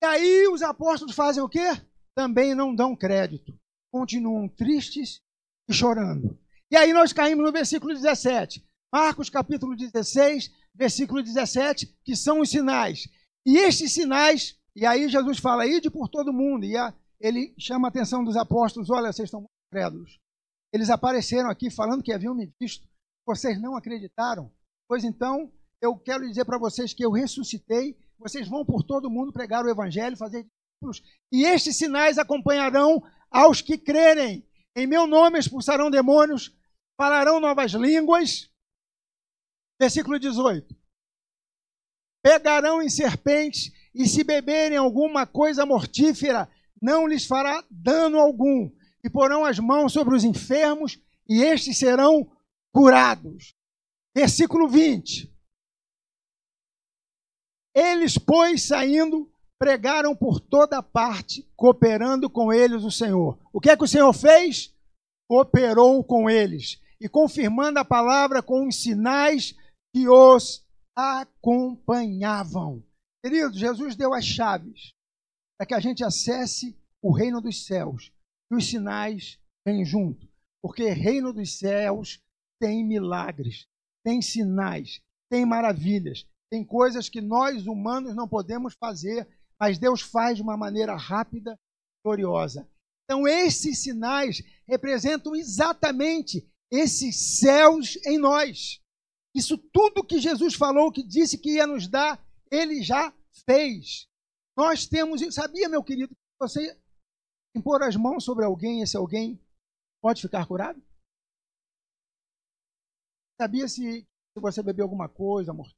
[0.00, 1.66] E aí os apóstolos fazem o quê?
[2.14, 3.58] Também não dão crédito.
[3.94, 5.20] Continuam tristes
[5.68, 6.36] e chorando.
[6.68, 8.60] E aí nós caímos no versículo 17.
[8.92, 13.06] Marcos capítulo 16, versículo 17, que são os sinais.
[13.46, 16.64] E estes sinais, e aí Jesus fala, ide por todo mundo.
[16.64, 16.74] E
[17.20, 20.18] ele chama a atenção dos apóstolos, olha, vocês estão muito crédulos.
[20.72, 22.88] Eles apareceram aqui falando que haviam me visto.
[23.24, 24.50] Vocês não acreditaram?
[24.88, 27.96] Pois então, eu quero dizer para vocês que eu ressuscitei.
[28.18, 31.00] Vocês vão por todo mundo pregar o evangelho, fazer discípulos.
[31.30, 33.00] E estes sinais acompanharão
[33.34, 34.48] aos que crerem.
[34.76, 36.56] Em meu nome expulsarão demônios,
[36.96, 38.48] falarão novas línguas.
[39.78, 40.74] Versículo 18.
[42.22, 46.48] Pegarão em serpentes e se beberem alguma coisa mortífera,
[46.80, 48.70] não lhes fará dano algum.
[49.02, 52.30] E porão as mãos sobre os enfermos e estes serão
[52.72, 53.54] curados.
[54.14, 55.30] Versículo 20.
[57.74, 63.38] Eles, pois, saindo, pregaram por toda parte, cooperando com eles o Senhor.
[63.52, 64.74] O que é que o Senhor fez?
[65.28, 69.54] Cooperou com eles e confirmando a palavra com os sinais
[69.94, 70.64] que os
[70.96, 72.82] acompanhavam.
[73.24, 74.92] Querido, Jesus deu as chaves
[75.58, 78.12] para que a gente acesse o reino dos céus.
[78.50, 80.28] E os sinais vêm junto.
[80.62, 82.20] Porque reino dos céus
[82.60, 83.66] tem milagres,
[84.04, 89.28] tem sinais, tem maravilhas, tem coisas que nós humanos não podemos fazer,
[89.64, 92.68] mas Deus faz de uma maneira rápida e gloriosa.
[93.04, 98.82] Então, esses sinais representam exatamente esses céus em nós.
[99.34, 103.10] Isso tudo que Jesus falou, que disse que ia nos dar, ele já
[103.46, 104.06] fez.
[104.54, 106.78] Nós temos, sabia, meu querido, que você
[107.56, 109.40] impor as mãos sobre alguém, esse alguém
[110.02, 110.82] pode ficar curado?
[113.40, 115.72] Sabia se, se você beber alguma coisa, amor?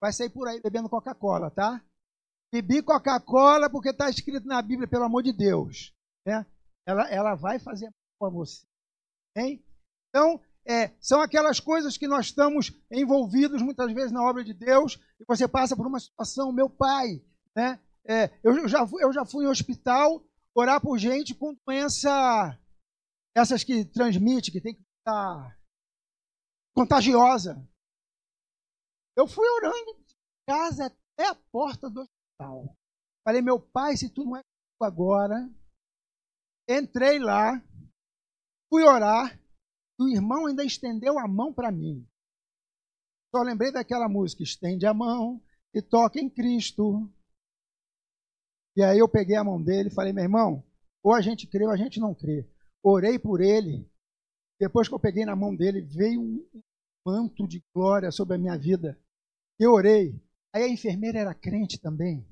[0.00, 1.84] Vai sair por aí bebendo Coca-Cola, tá?
[2.62, 5.94] Bebi Coca-Cola porque está escrito na Bíblia, pelo amor de Deus.
[6.24, 6.46] Né?
[6.86, 8.66] Ela, ela vai fazer com você.
[9.36, 9.62] Hein?
[10.08, 14.98] Então, é, são aquelas coisas que nós estamos envolvidos muitas vezes na obra de Deus
[15.20, 17.22] e você passa por uma situação, meu pai,
[17.54, 17.78] né?
[18.08, 22.58] É, eu, já, eu já fui em hospital orar por gente com doença,
[23.36, 25.58] essas que transmite, que tem que estar
[26.74, 27.62] contagiosa.
[29.16, 30.14] Eu fui orando de
[30.48, 32.06] casa até a porta do
[33.24, 34.42] Falei, meu pai, se tu não é
[34.80, 35.50] agora,
[36.68, 37.60] entrei lá,
[38.68, 39.38] fui orar,
[39.98, 42.06] o irmão ainda estendeu a mão para mim.
[43.34, 45.42] Só lembrei daquela música, estende a mão
[45.74, 47.10] e toca em Cristo.
[48.76, 50.64] E aí eu peguei a mão dele e falei, meu irmão,
[51.02, 52.48] ou a gente crê ou a gente não crê.
[52.82, 53.90] Orei por ele.
[54.60, 56.62] Depois que eu peguei na mão dele, veio um
[57.06, 58.98] manto de glória sobre a minha vida.
[59.58, 60.20] Eu orei.
[60.56, 62.26] Aí a enfermeira era crente também.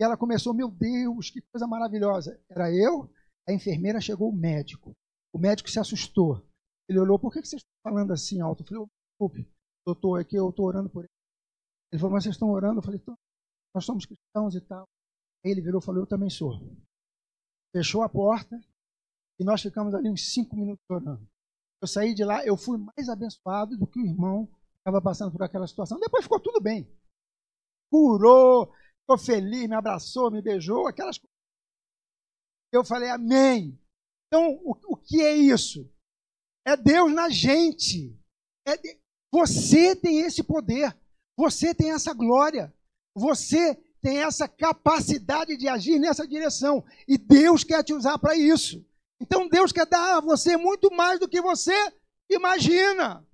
[0.00, 2.40] E ela começou, meu Deus, que coisa maravilhosa.
[2.48, 3.12] Era eu,
[3.48, 4.96] a enfermeira chegou o médico.
[5.32, 6.46] O médico se assustou.
[6.88, 8.62] Ele olhou, por que vocês estão falando assim alto?
[8.62, 9.52] Eu falei, desculpe,
[9.84, 11.12] doutor, é que eu estou orando por ele.
[11.90, 12.78] Ele falou, mas vocês estão orando?
[12.78, 13.02] Eu falei,
[13.74, 14.86] nós somos cristãos e tal.
[15.44, 16.60] Aí ele virou e falou, eu também sou.
[17.74, 18.56] Fechou a porta
[19.40, 21.28] e nós ficamos ali uns cinco minutos orando.
[21.82, 25.42] Eu saí de lá, eu fui mais abençoado do que o irmão estava passando por
[25.42, 25.98] aquela situação.
[25.98, 26.88] Depois ficou tudo bem.
[27.90, 31.36] Curou, ficou feliz, me abraçou, me beijou, aquelas coisas.
[32.72, 33.78] Eu falei, amém.
[34.26, 35.90] Então, o, o que é isso?
[36.66, 38.14] É Deus na gente.
[38.66, 38.98] É de...
[39.32, 40.96] Você tem esse poder.
[41.36, 42.74] Você tem essa glória.
[43.14, 46.84] Você tem essa capacidade de agir nessa direção.
[47.06, 48.84] E Deus quer te usar para isso.
[49.20, 51.74] Então Deus quer dar a você muito mais do que você
[52.30, 53.26] imagina.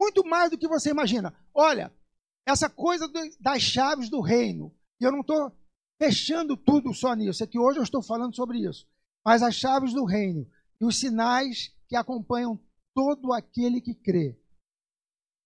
[0.00, 1.36] Muito mais do que você imagina.
[1.52, 1.92] Olha,
[2.46, 4.74] essa coisa das chaves do reino.
[5.00, 5.52] E eu não estou
[6.00, 7.42] fechando tudo só nisso.
[7.42, 8.86] É que hoje eu estou falando sobre isso.
[9.24, 10.50] Mas as chaves do reino
[10.80, 12.58] e os sinais que acompanham
[12.94, 14.38] todo aquele que crê.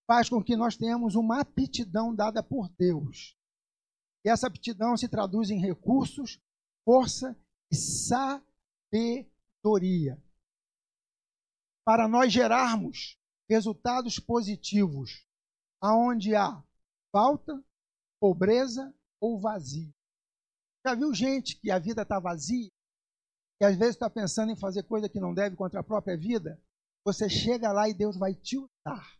[0.06, 3.36] Faz com que nós tenhamos uma aptidão dada por Deus.
[4.24, 6.40] E essa aptidão se traduz em recursos,
[6.84, 7.36] força
[7.70, 10.22] e sabedoria.
[11.84, 15.26] Para nós gerarmos resultados positivos,
[15.80, 16.62] aonde há
[17.14, 17.62] falta,
[18.20, 19.94] pobreza ou vazio.
[20.84, 22.68] Já viu gente que a vida está vazia?
[23.58, 26.60] que às vezes está pensando em fazer coisa que não deve contra a própria vida,
[27.04, 29.16] você chega lá e Deus vai te usar.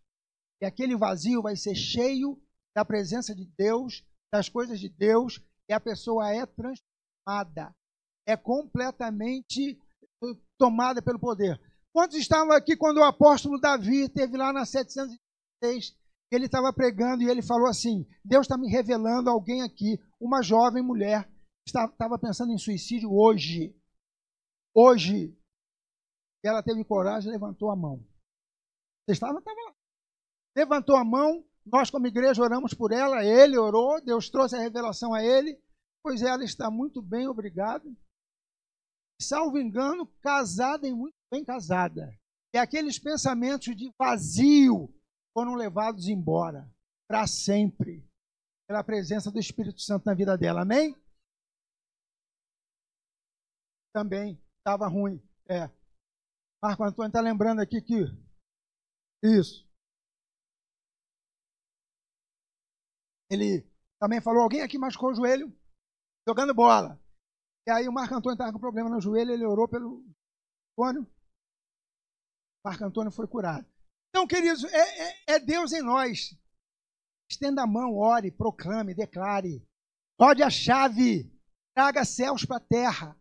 [0.61, 2.41] E aquele vazio vai ser cheio
[2.75, 7.75] da presença de Deus, das coisas de Deus, e a pessoa é transformada,
[8.27, 9.81] é completamente
[10.23, 11.61] eh, tomada pelo poder.
[11.93, 15.97] Quantos estavam aqui quando o apóstolo Davi esteve lá na 706?
[16.31, 20.83] Ele estava pregando e ele falou assim: Deus está me revelando alguém aqui, uma jovem
[20.83, 21.31] mulher
[21.67, 23.75] estava pensando em suicídio hoje.
[24.75, 25.37] Hoje.
[26.45, 28.05] Ela teve coragem levantou a mão.
[29.07, 29.39] Você estava?
[29.39, 29.75] Estava lá.
[30.57, 35.13] Levantou a mão, nós como igreja oramos por ela, ele orou, Deus trouxe a revelação
[35.15, 35.61] a ele,
[36.03, 37.97] pois ela está muito bem, obrigado.
[39.21, 42.15] Salvo engano, casada e muito bem casada.
[42.55, 44.94] E aqueles pensamentos de vazio
[45.35, 46.73] foram levados embora
[47.09, 48.09] para sempre
[48.67, 50.63] pela presença do Espírito Santo na vida dela.
[50.63, 50.95] Amém?
[53.93, 55.21] Também estava ruim.
[55.49, 55.69] É.
[56.63, 57.95] Marco Antônio está lembrando aqui que.
[59.23, 59.69] Isso.
[63.31, 63.63] Ele
[64.01, 65.53] também falou: alguém aqui machucou o joelho
[66.27, 66.99] jogando bola.
[67.67, 70.05] E aí o Marco Antônio estava com problema no joelho, ele orou pelo
[70.73, 71.07] Antônio.
[72.65, 73.74] Marco Antônio foi curado.
[74.15, 76.39] Então, queridos, é, é, é Deus em nós.
[77.29, 79.67] Estenda a mão, ore, proclame, declare.
[80.17, 81.37] Rode a chave,
[81.75, 83.21] traga céus para a terra.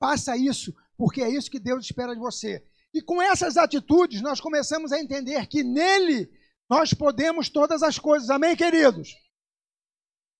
[0.00, 2.60] Faça isso, porque é isso que Deus espera de você.
[2.92, 6.28] E com essas atitudes, nós começamos a entender que nele
[6.68, 8.28] nós podemos todas as coisas.
[8.28, 9.14] Amém, queridos?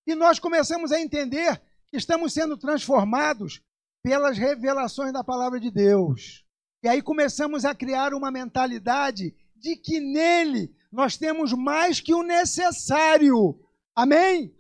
[0.05, 3.63] E nós começamos a entender que estamos sendo transformados
[4.03, 6.45] pelas revelações da palavra de Deus.
[6.83, 12.23] E aí começamos a criar uma mentalidade de que nele nós temos mais que o
[12.23, 13.59] necessário.
[13.95, 14.55] Amém?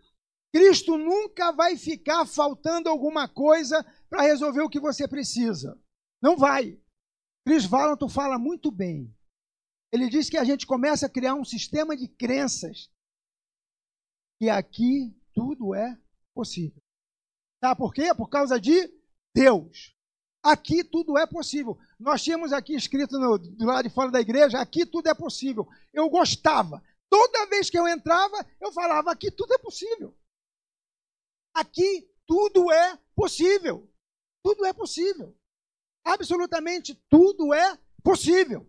[0.54, 5.78] Cristo nunca vai ficar faltando alguma coisa para resolver o que você precisa.
[6.22, 6.78] Não vai.
[7.44, 9.12] Chris Valentin fala muito bem.
[9.90, 12.88] Ele diz que a gente começa a criar um sistema de crenças
[14.38, 15.98] que aqui tudo é
[16.34, 16.80] possível.
[17.62, 18.14] Sabe por quê?
[18.14, 18.92] Por causa de
[19.34, 19.96] Deus.
[20.42, 21.78] Aqui tudo é possível.
[22.02, 25.68] Nós tínhamos aqui escrito no, do lado de fora da igreja: aqui tudo é possível.
[25.92, 26.82] Eu gostava.
[27.08, 30.16] Toda vez que eu entrava, eu falava: aqui tudo é possível.
[31.54, 33.88] Aqui tudo é possível.
[34.42, 35.36] Tudo é possível.
[36.04, 38.68] Absolutamente tudo é possível.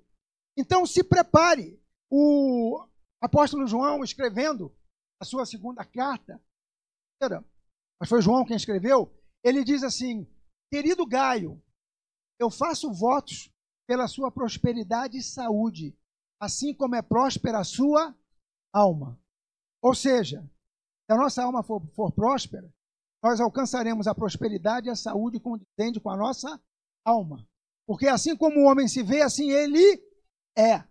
[0.55, 1.81] Então se prepare.
[2.15, 2.85] O
[3.19, 4.71] apóstolo João escrevendo
[5.19, 6.39] a sua segunda carta,
[7.99, 9.11] mas foi João quem escreveu,
[9.43, 10.27] ele diz assim:
[10.71, 11.59] Querido Gaio,
[12.39, 13.51] eu faço votos
[13.87, 15.97] pela sua prosperidade e saúde,
[16.39, 18.15] assim como é próspera a sua
[18.71, 19.19] alma.
[19.81, 20.41] Ou seja,
[21.05, 22.73] se a nossa alma for, for próspera,
[23.21, 26.61] nós alcançaremos a prosperidade e a saúde condizente com a nossa
[27.05, 27.47] alma.
[27.85, 30.01] Porque assim como o homem se vê, assim ele
[30.57, 30.83] é.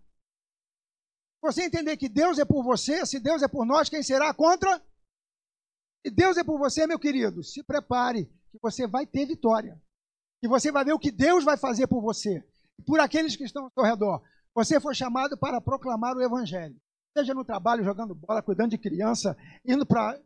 [1.42, 4.78] Você entender que Deus é por você, se Deus é por nós, quem será contra?
[6.07, 9.81] Se Deus é por você, meu querido, se prepare, que você vai ter vitória.
[10.42, 12.42] E você vai ver o que Deus vai fazer por você,
[12.85, 14.22] por aqueles que estão ao seu redor.
[14.55, 16.76] Você foi chamado para proclamar o Evangelho.
[17.16, 20.20] Seja no trabalho, jogando bola, cuidando de criança, indo para.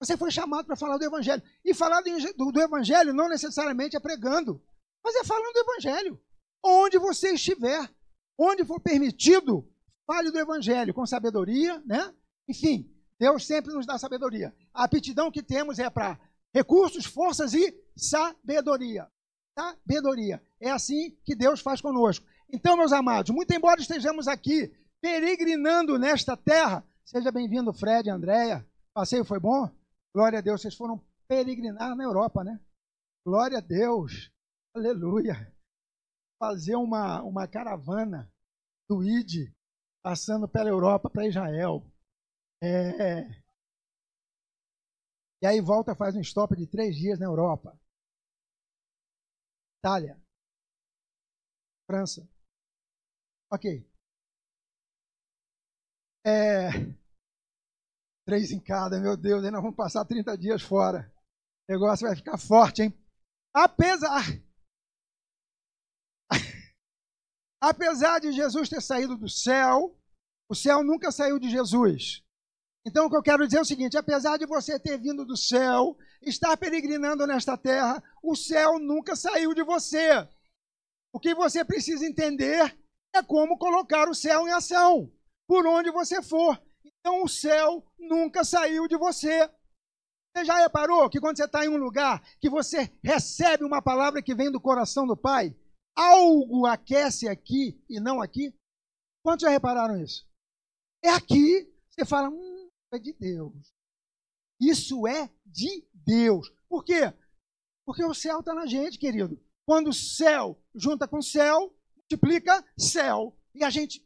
[0.00, 1.42] Você foi chamado para falar do Evangelho.
[1.64, 4.60] E falar do, do Evangelho não necessariamente é pregando,
[5.04, 6.20] mas é falando do Evangelho.
[6.64, 7.88] Onde você estiver,
[8.38, 9.70] onde for permitido,
[10.06, 12.12] fale do Evangelho com sabedoria, né?
[12.48, 14.54] Enfim, Deus sempre nos dá sabedoria.
[14.74, 16.18] A aptidão que temos é para
[16.54, 19.06] recursos, forças e sabedoria.
[19.58, 20.42] Sabedoria.
[20.60, 22.26] É assim que Deus faz conosco.
[22.48, 28.66] Então, meus amados, muito embora estejamos aqui peregrinando nesta terra, seja bem-vindo, Fred, Andréia.
[28.92, 29.70] Passeio foi bom?
[30.14, 32.60] Glória a Deus, vocês foram peregrinar na Europa, né?
[33.24, 34.30] Glória a Deus.
[34.74, 35.52] Aleluia.
[36.38, 38.30] Fazer uma, uma caravana
[38.88, 39.52] do ID
[40.02, 41.84] passando pela Europa para Israel.
[42.62, 43.22] É...
[45.42, 47.79] E aí volta, faz um stop de três dias na Europa.
[49.80, 50.20] Itália.
[51.86, 52.28] França.
[53.50, 53.84] Ok.
[56.24, 56.68] É...
[58.26, 61.10] Três em cada, meu Deus, ainda vamos passar 30 dias fora.
[61.66, 62.94] O negócio vai ficar forte, hein?
[63.54, 64.22] Apesar.
[67.60, 69.98] Apesar de Jesus ter saído do céu,
[70.48, 72.22] o céu nunca saiu de Jesus.
[72.86, 75.36] Então, o que eu quero dizer é o seguinte: apesar de você ter vindo do
[75.36, 80.26] céu, estar peregrinando nesta terra, o céu nunca saiu de você.
[81.12, 82.78] O que você precisa entender
[83.14, 85.12] é como colocar o céu em ação,
[85.46, 86.60] por onde você for.
[86.84, 89.50] Então, o céu nunca saiu de você.
[90.34, 94.22] Você já reparou que quando você está em um lugar que você recebe uma palavra
[94.22, 95.54] que vem do coração do Pai,
[95.96, 98.54] algo aquece aqui e não aqui?
[99.24, 100.24] Quantos já repararam isso?
[101.02, 102.49] É aqui, você fala, hum,
[102.92, 103.72] é de Deus.
[104.60, 106.50] Isso é de Deus.
[106.68, 107.12] Por quê?
[107.86, 109.40] Porque o céu está na gente, querido.
[109.66, 113.36] Quando o céu junta com o céu, multiplica céu.
[113.54, 114.04] E a gente.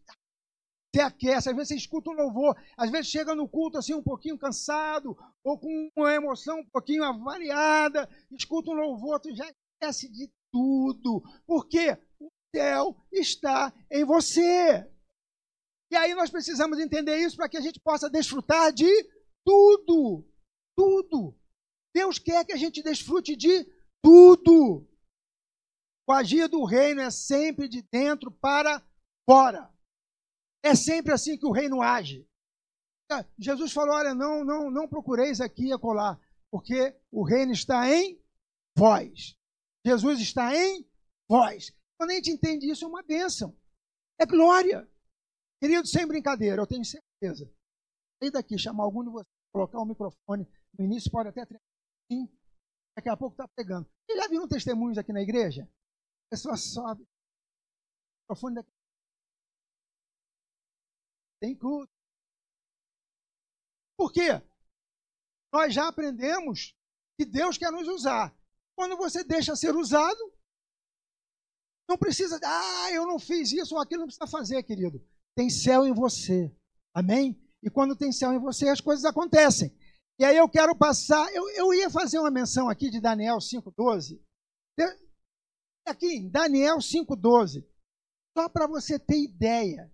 [0.95, 4.03] você aquece, às vezes você escuta um louvor, às vezes chega no culto assim um
[4.03, 10.09] pouquinho cansado, ou com uma emoção um pouquinho avariada, escuta um louvor, tu já esquece
[10.09, 11.23] de tudo.
[11.47, 11.99] Por quê?
[12.21, 14.89] O céu está em você.
[15.91, 18.91] E aí nós precisamos entender isso para que a gente possa desfrutar de
[19.45, 20.27] tudo.
[20.77, 21.39] Tudo.
[21.95, 23.65] Deus quer que a gente desfrute de
[24.03, 24.87] tudo.
[26.07, 28.83] O agir do reino é sempre de dentro para
[29.29, 29.73] fora.
[30.63, 32.27] É sempre assim que o reino age.
[33.11, 36.19] Ah, Jesus falou: olha, não, não, não procureis aqui e acolá,
[36.51, 38.21] porque o reino está em
[38.77, 39.37] vós.
[39.87, 40.89] Jesus está em
[41.29, 41.73] vós.
[41.97, 43.57] Quando a gente entende isso, é uma bênção.
[44.19, 44.89] É glória.
[45.61, 47.51] Querido, sem brincadeira, eu tenho certeza.
[48.23, 50.47] Sair daqui, chamar algum de vocês, colocar o microfone,
[50.79, 51.47] no início pode até
[52.11, 52.29] sim,
[52.97, 53.89] daqui a pouco está pegando.
[54.07, 55.65] Vocês já viram testemunhos aqui na igreja?
[56.27, 57.07] A pessoa sobe, o
[58.23, 58.71] microfone daqui.
[61.41, 61.93] Tem culto.
[63.97, 64.43] Por quê?
[65.53, 66.75] Nós já aprendemos
[67.17, 68.37] que Deus quer nos usar.
[68.77, 70.19] Quando você deixa ser usado,
[71.89, 74.99] não precisa, ah, eu não fiz isso ou aquilo, não precisa fazer, querido.
[75.37, 76.55] Tem céu em você.
[76.95, 77.41] Amém?
[77.63, 79.75] E quando tem céu em você, as coisas acontecem.
[80.19, 84.21] E aí eu quero passar, eu, eu ia fazer uma menção aqui de Daniel 5,12.
[85.87, 87.67] Aqui, Daniel 5,12.
[88.37, 89.93] Só para você ter ideia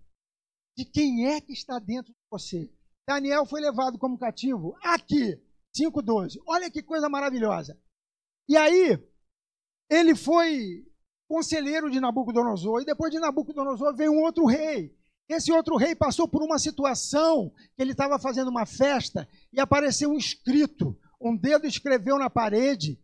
[0.77, 2.71] de quem é que está dentro de você.
[3.07, 5.35] Daniel foi levado como cativo aqui,
[5.77, 6.37] 5,12.
[6.47, 7.79] Olha que coisa maravilhosa.
[8.47, 8.97] E aí,
[9.89, 10.85] ele foi
[11.27, 14.97] conselheiro de Nabucodonosor, e depois de Nabucodonosor veio um outro rei.
[15.31, 20.09] Esse outro rei passou por uma situação que ele estava fazendo uma festa e apareceu
[20.09, 20.99] um escrito.
[21.21, 22.99] Um dedo escreveu na parede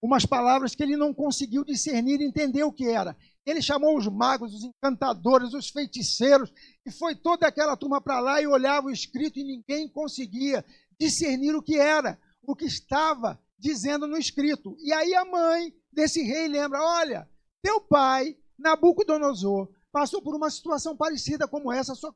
[0.00, 3.16] umas palavras que ele não conseguiu discernir e entender o que era.
[3.44, 6.52] Ele chamou os magos, os encantadores, os feiticeiros,
[6.86, 10.64] e foi toda aquela turma para lá e olhava o escrito e ninguém conseguia
[11.00, 14.76] discernir o que era, o que estava dizendo no escrito.
[14.78, 17.28] E aí a mãe desse rei lembra: olha,
[17.60, 22.12] teu pai, Nabucodonosor, passou por uma situação parecida como essa, só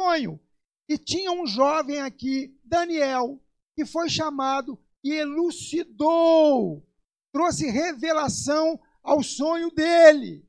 [0.00, 0.40] sonho.
[0.88, 3.40] E tinha um jovem aqui, Daniel,
[3.76, 6.84] que foi chamado e elucidou,
[7.32, 10.48] trouxe revelação ao sonho dele.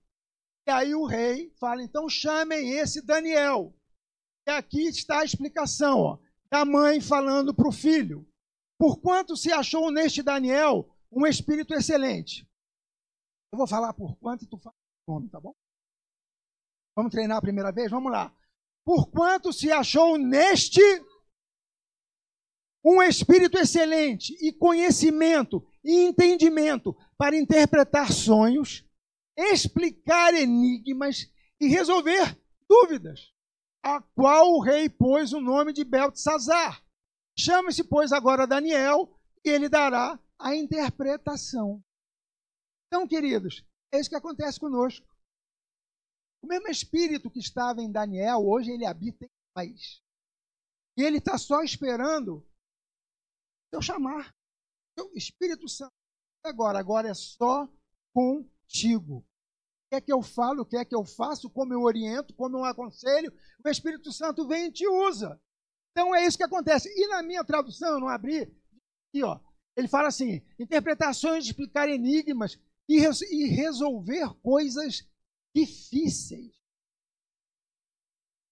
[0.67, 3.75] E aí o rei fala: então chamem esse Daniel.
[4.47, 8.27] E aqui está a explicação ó, da mãe falando para o filho.
[8.77, 12.47] Porquanto se achou neste Daniel um espírito excelente.
[13.51, 14.75] Eu vou falar por quanto e tu fala
[15.07, 15.53] o nome, tá bom?
[16.99, 17.89] Vamos treinar a primeira vez?
[17.89, 18.35] Vamos lá.
[18.83, 20.81] Porquanto se achou neste
[22.83, 28.85] um espírito excelente e conhecimento e entendimento para interpretar sonhos
[29.37, 33.33] explicar enigmas e resolver dúvidas,
[33.81, 36.83] a qual o rei pôs o nome de Beltesazar.
[37.37, 41.81] Chame-se, pois, agora Daniel, e ele dará a interpretação.
[42.87, 45.07] Então, queridos, é isso que acontece conosco.
[46.41, 50.01] O mesmo espírito que estava em Daniel, hoje ele habita em nós.
[50.97, 52.45] E ele está só esperando
[53.71, 54.35] eu chamar.
[54.97, 55.93] O Espírito Santo.
[56.43, 57.69] Agora, agora é só
[58.13, 59.25] contigo
[59.89, 63.33] quer que eu falo, quer que eu faço, como eu oriento, como eu aconselho,
[63.65, 65.41] o Espírito Santo vem e te usa.
[65.91, 66.87] Então é isso que acontece.
[66.95, 68.41] E na minha tradução, eu não abri,
[69.09, 69.39] aqui, ó,
[69.75, 75.08] ele fala assim: interpretações de explicar enigmas e, res e resolver coisas
[75.55, 76.53] difíceis.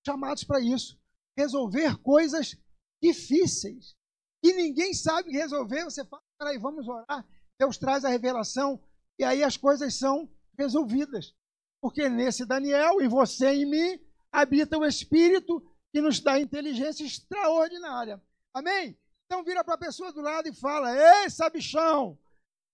[0.06, 1.00] Chamados para isso.
[1.38, 2.58] Resolver coisas
[3.02, 3.96] difíceis.
[4.44, 5.84] E ninguém sabe resolver.
[5.84, 7.28] Você fala, peraí, vamos orar.
[7.60, 8.82] Deus traz a revelação.
[9.20, 11.36] E aí as coisas são resolvidas.
[11.82, 14.00] Porque nesse Daniel, em você e em mim,
[14.32, 18.22] habita o Espírito que nos dá inteligência extraordinária.
[18.54, 18.98] Amém?
[19.26, 22.18] Então vira para a pessoa do lado e fala: Ei, sabichão,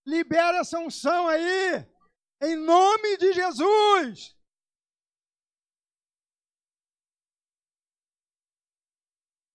[0.06, 1.86] libera essa unção aí,
[2.46, 4.36] em nome de Jesus.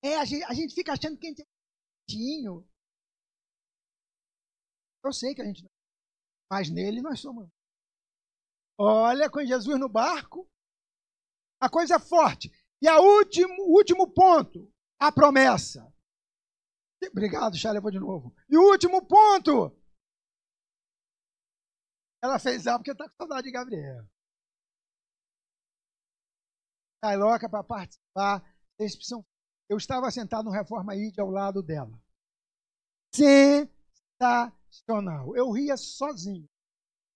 [0.03, 1.45] É, a gente, a gente fica achando que a gente é
[2.09, 2.67] tinho.
[5.03, 5.71] Eu sei que a gente não é,
[6.51, 7.47] mas nele nós somos
[8.81, 10.49] Olha, com Jesus no barco,
[11.61, 12.49] a coisa é forte.
[12.81, 15.93] E o último, último ponto, a promessa.
[17.11, 18.33] Obrigado, Charlie, eu vou de novo.
[18.49, 19.77] E o último ponto.
[22.21, 24.05] Ela fez algo porque está com saudade de Gabriel.
[27.17, 28.43] Louca para participar.
[29.69, 32.01] Eu estava sentado no Reforma ID ao lado dela.
[33.13, 35.35] Sensacional.
[35.35, 36.47] Eu ria sozinho.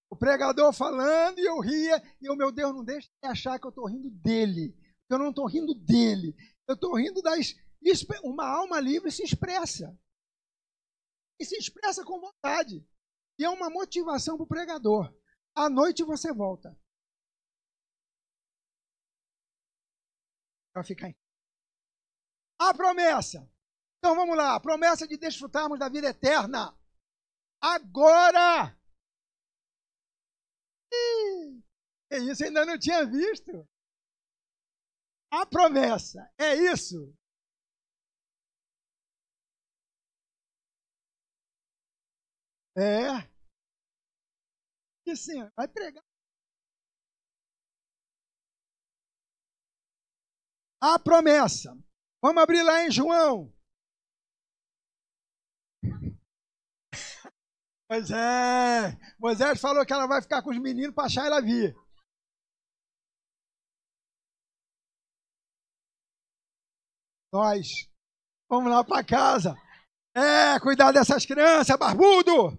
[0.09, 3.65] O pregador falando e eu ria, e eu, meu Deus, não deixe de achar que
[3.65, 4.77] eu estou rindo dele.
[5.09, 6.35] Eu não estou rindo dele.
[6.67, 7.55] Eu estou rindo das.
[8.23, 9.97] Uma alma livre se expressa.
[11.39, 12.87] E se expressa com vontade.
[13.37, 15.13] E é uma motivação para o pregador.
[15.55, 16.75] À noite você volta.
[20.73, 21.15] Para ficar em.
[22.59, 23.49] A promessa.
[23.97, 24.55] Então vamos lá.
[24.55, 26.77] A promessa de desfrutarmos da vida eterna.
[27.61, 28.77] Agora!
[32.11, 33.67] É isso, ainda não tinha visto.
[35.31, 37.11] A promessa, é isso.
[42.75, 43.29] É.
[45.05, 46.03] E sim, vai pregar.
[50.81, 51.77] A promessa.
[52.21, 53.53] Vamos abrir lá em João.
[57.85, 58.97] Pois é.
[59.19, 61.75] Moisés falou que ela vai ficar com os meninos para achar ela vir.
[67.31, 67.87] Nós.
[68.49, 69.55] Vamos lá para casa.
[70.15, 72.57] É, cuidar dessas crianças, barbudo.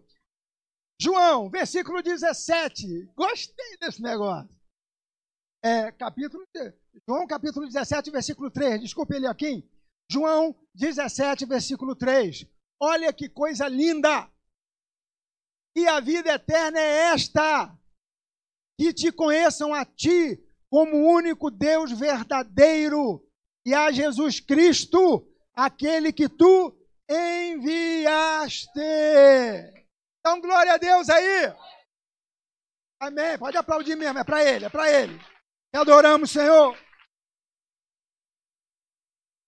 [1.01, 3.11] João, versículo 17.
[3.17, 4.55] Gostei desse negócio.
[5.63, 6.47] É, capítulo.
[7.09, 8.81] João, capítulo 17, versículo 3.
[8.81, 9.69] Desculpe ele aqui.
[10.11, 12.47] João 17, versículo 3.
[12.81, 14.31] Olha que coisa linda.
[15.77, 17.77] E a vida eterna é esta:
[18.79, 20.41] que te conheçam a ti
[20.71, 23.25] como único Deus verdadeiro
[23.65, 26.77] e a Jesus Cristo, aquele que tu
[27.09, 28.71] enviaste.
[30.27, 31.55] Então, glória a Deus aí.
[32.99, 33.39] Amém.
[33.39, 35.19] Pode aplaudir mesmo, é para ele, é para ele.
[35.71, 36.75] Que adoramos, Senhor.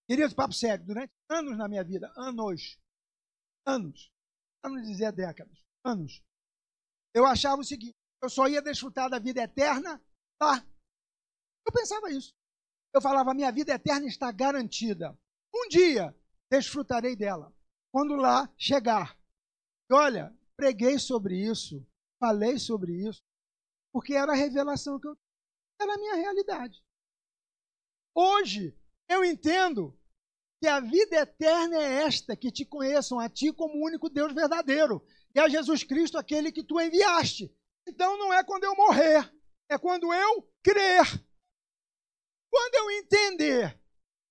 [0.07, 2.79] Queridos, papo sério, durante anos na minha vida, anos,
[3.65, 4.11] anos,
[4.63, 6.23] anos dizer décadas, anos,
[7.11, 9.99] eu achava o seguinte: eu só ia desfrutar da vida eterna
[10.39, 10.63] lá.
[11.65, 12.35] Eu pensava isso.
[12.93, 15.17] Eu falava: minha vida eterna está garantida.
[15.53, 16.15] Um dia
[16.51, 17.51] desfrutarei dela,
[17.91, 19.17] quando lá chegar.
[19.89, 21.85] E olha, preguei sobre isso,
[22.19, 23.23] falei sobre isso,
[23.93, 25.17] porque era a revelação que eu
[25.79, 26.83] era a minha realidade.
[28.15, 28.75] Hoje,
[29.07, 29.95] eu entendo
[30.59, 34.33] que a vida eterna é esta, que te conheçam a ti como o único Deus
[34.33, 35.05] verdadeiro,
[35.35, 37.55] e a Jesus Cristo aquele que tu enviaste.
[37.87, 39.31] Então não é quando eu morrer,
[39.69, 41.05] é quando eu crer.
[42.49, 43.79] Quando eu entender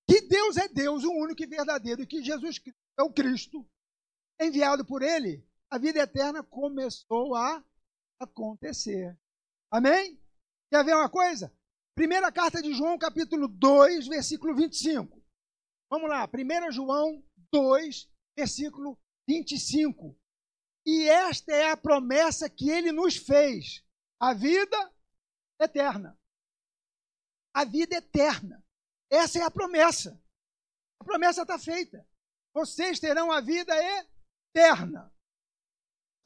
[0.09, 2.61] que Deus é Deus, o único e verdadeiro, e que Jesus
[2.99, 3.64] é o Cristo,
[4.41, 7.64] enviado por Ele, a vida eterna começou a
[8.21, 9.19] acontecer.
[9.71, 10.21] Amém?
[10.71, 11.53] Quer ver uma coisa?
[11.95, 15.23] Primeira carta de João, capítulo 2, versículo 25.
[15.91, 18.99] Vamos lá, 1 João 2, versículo
[19.29, 20.17] 25.
[20.85, 23.85] E esta é a promessa que ele nos fez:
[24.21, 24.93] a vida
[25.61, 26.19] eterna.
[27.55, 28.62] A vida eterna.
[29.11, 30.21] Essa é a promessa.
[31.01, 32.07] A promessa está feita.
[32.55, 33.75] Vocês terão a vida
[34.55, 35.12] eterna.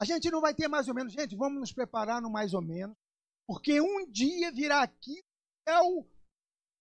[0.01, 2.61] A gente não vai ter mais ou menos, gente, vamos nos preparar no mais ou
[2.61, 2.97] menos,
[3.47, 5.23] porque um dia virá aqui
[5.67, 6.09] é o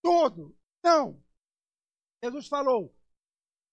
[0.02, 0.56] todo.
[0.82, 1.22] Não.
[2.24, 2.96] Jesus falou: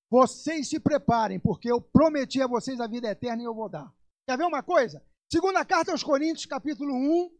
[0.09, 3.89] vocês se preparem, porque eu prometi a vocês a vida eterna e eu vou dar.
[4.27, 5.01] Quer ver uma coisa?
[5.31, 7.37] Segunda carta aos Coríntios, capítulo 1,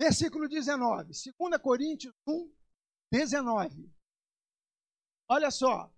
[0.00, 1.14] versículo 19.
[1.14, 2.52] Segunda Coríntios 1,
[3.12, 3.88] 19.
[5.28, 5.92] Olha só.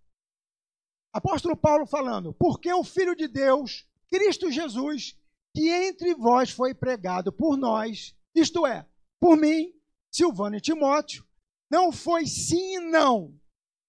[1.11, 5.19] Apóstolo Paulo falando, porque o Filho de Deus, Cristo Jesus,
[5.53, 8.89] que entre vós foi pregado por nós, isto é,
[9.21, 9.73] por mim,
[10.09, 11.27] Silvano e Timóteo,
[11.69, 13.37] não foi sim e não,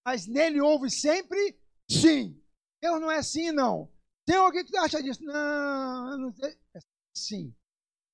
[0.04, 1.56] mas nele houve sempre
[1.88, 2.42] sim.
[2.82, 3.88] Deus não é sim e não.
[4.26, 5.24] Tem alguém que acha disso?
[5.24, 6.58] Não, não sei.
[6.76, 6.80] É
[7.16, 7.56] sim.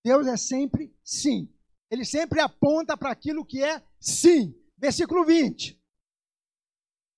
[0.04, 1.50] Deus é sempre sim.
[1.90, 4.54] Ele sempre aponta para aquilo que é sim.
[4.78, 5.82] Versículo 20.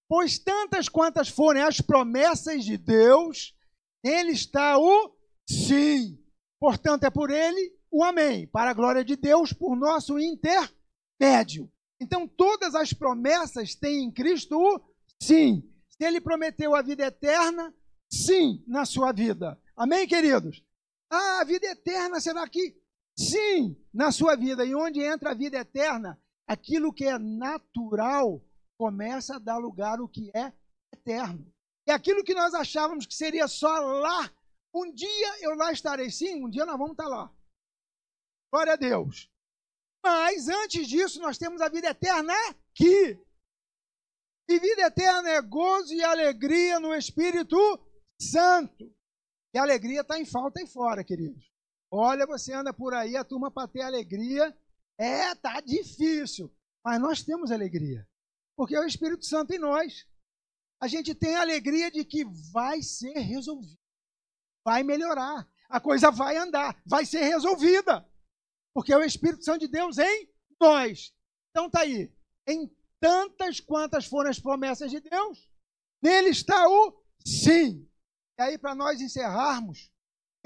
[0.08, 3.56] Pois tantas quantas forem as promessas de Deus,
[4.04, 5.16] nele está o
[5.47, 6.20] sim.
[6.60, 11.72] Portanto, é por ele o amém, para a glória de Deus, por nosso intermédio.
[11.99, 14.82] Então, todas as promessas têm em Cristo o
[15.22, 15.64] sim.
[15.89, 17.74] Se ele prometeu a vida eterna,
[18.12, 19.60] sim na sua vida.
[19.76, 20.64] Amém, queridos?
[21.10, 22.76] Ah, a vida eterna, será que?
[23.16, 24.66] Sim, na sua vida.
[24.66, 28.43] E onde entra a vida eterna, aquilo que é natural
[28.76, 30.51] começa a dar lugar ao que é
[30.91, 31.53] eterno.
[31.88, 34.31] E aquilo que nós achávamos que seria só lá,
[34.73, 36.09] um dia eu lá estarei.
[36.09, 37.31] Sim, um dia nós vamos estar lá.
[38.51, 39.29] Glória a Deus.
[40.03, 43.19] Mas antes disso, nós temos a vida eterna aqui.
[44.49, 47.57] E vida eterna é gozo e alegria no Espírito
[48.19, 48.93] Santo.
[49.53, 51.51] E a alegria está em falta e fora, queridos.
[51.91, 54.55] Olha, você anda por aí, a turma para ter alegria,
[54.97, 56.53] é, tá difícil.
[56.84, 58.05] Mas nós temos alegria,
[58.57, 60.05] porque é o Espírito Santo em nós.
[60.84, 63.79] A gente tem a alegria de que vai ser resolvido,
[64.65, 68.05] vai melhorar, a coisa vai andar, vai ser resolvida,
[68.73, 70.29] porque é o Espírito Santo de Deus em
[70.59, 71.15] nós.
[71.49, 72.13] Então tá aí,
[72.45, 72.69] em
[72.99, 75.49] tantas quantas foram as promessas de Deus,
[76.01, 77.89] nele está o sim.
[78.38, 79.89] E aí, para nós encerrarmos,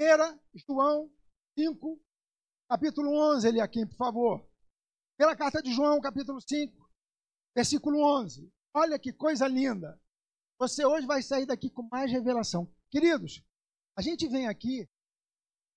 [0.00, 1.10] 1 João
[1.58, 2.00] 5,
[2.70, 4.48] capítulo 11, ele aqui, por favor.
[5.18, 6.88] Pela carta de João, capítulo 5,
[7.56, 8.48] versículo 11.
[8.72, 10.00] Olha que coisa linda.
[10.58, 12.66] Você hoje vai sair daqui com mais revelação.
[12.90, 13.40] Queridos,
[13.96, 14.88] a gente vem aqui,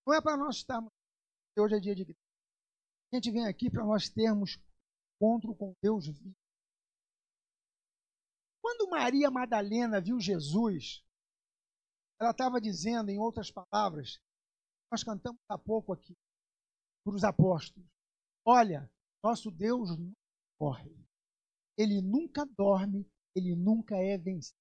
[0.05, 0.91] não é para nós estarmos,
[1.55, 2.19] hoje é dia de igreja.
[3.11, 4.57] A gente vem aqui para nós termos
[5.15, 6.35] encontro com Deus vivo.
[8.59, 11.03] Quando Maria Madalena viu Jesus,
[12.19, 14.19] ela estava dizendo, em outras palavras,
[14.91, 16.15] nós cantamos há pouco aqui,
[17.03, 17.87] para os apóstolos:
[18.45, 18.89] Olha,
[19.23, 20.17] nosso Deus nunca
[20.57, 20.95] corre,
[21.77, 24.60] ele nunca dorme, ele nunca é vencido.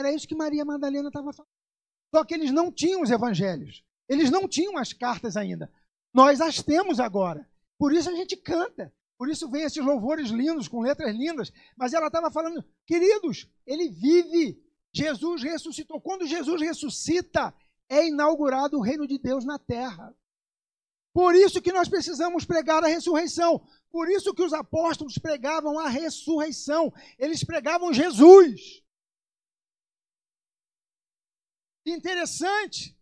[0.00, 1.50] Era isso que Maria Madalena estava falando.
[2.14, 5.70] Só que eles não tinham os evangelhos, eles não tinham as cartas ainda.
[6.12, 7.48] Nós as temos agora.
[7.78, 8.92] Por isso a gente canta.
[9.18, 11.52] Por isso vem esses louvores lindos, com letras lindas.
[11.76, 14.58] Mas ela estava falando, queridos, ele vive,
[14.92, 16.00] Jesus ressuscitou.
[16.00, 17.54] Quando Jesus ressuscita,
[17.88, 20.16] é inaugurado o reino de Deus na terra.
[21.12, 23.60] Por isso que nós precisamos pregar a ressurreição.
[23.90, 26.92] Por isso que os apóstolos pregavam a ressurreição.
[27.18, 28.82] Eles pregavam Jesus.
[31.86, 32.96] Interessante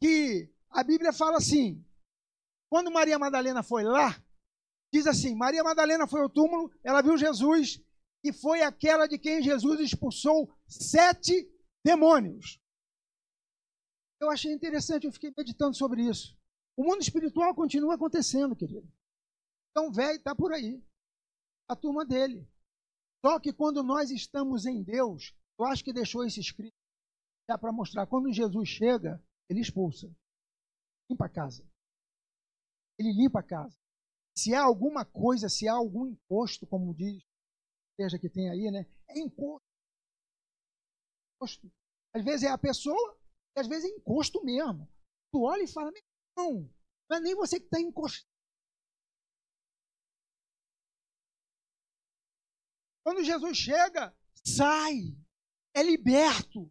[0.00, 1.84] que a Bíblia fala assim:
[2.68, 4.22] quando Maria Madalena foi lá,
[4.92, 7.80] diz assim: Maria Madalena foi ao túmulo, ela viu Jesus
[8.24, 11.48] e foi aquela de quem Jesus expulsou sete
[11.84, 12.60] demônios.
[14.20, 16.36] Eu achei interessante, eu fiquei meditando sobre isso.
[16.76, 18.90] O mundo espiritual continua acontecendo, querido.
[19.70, 20.82] Então, velho está por aí.
[21.68, 22.48] A turma dele.
[23.24, 26.76] Só que quando nós estamos em Deus, eu acho que deixou isso escrito
[27.48, 28.06] já para mostrar.
[28.06, 30.08] Quando Jesus chega, ele expulsa.
[31.10, 31.64] Limpa a casa.
[32.98, 33.76] Ele limpa a casa.
[34.36, 37.24] Se há alguma coisa, se há algum imposto, como diz
[37.98, 38.86] seja que tem aí, né?
[39.08, 39.64] É encosto.
[42.14, 43.18] Às vezes é a pessoa,
[43.56, 44.86] e às vezes é encosto mesmo.
[45.32, 45.90] Tu olha e fala,
[46.36, 46.70] não,
[47.10, 48.28] não é nem você que está encostado.
[53.02, 55.16] Quando Jesus chega, sai,
[55.74, 56.70] é liberto.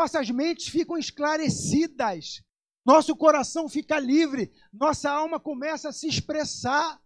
[0.00, 2.42] Nossas mentes ficam esclarecidas.
[2.86, 4.50] Nosso coração fica livre.
[4.72, 6.98] Nossa alma começa a se expressar.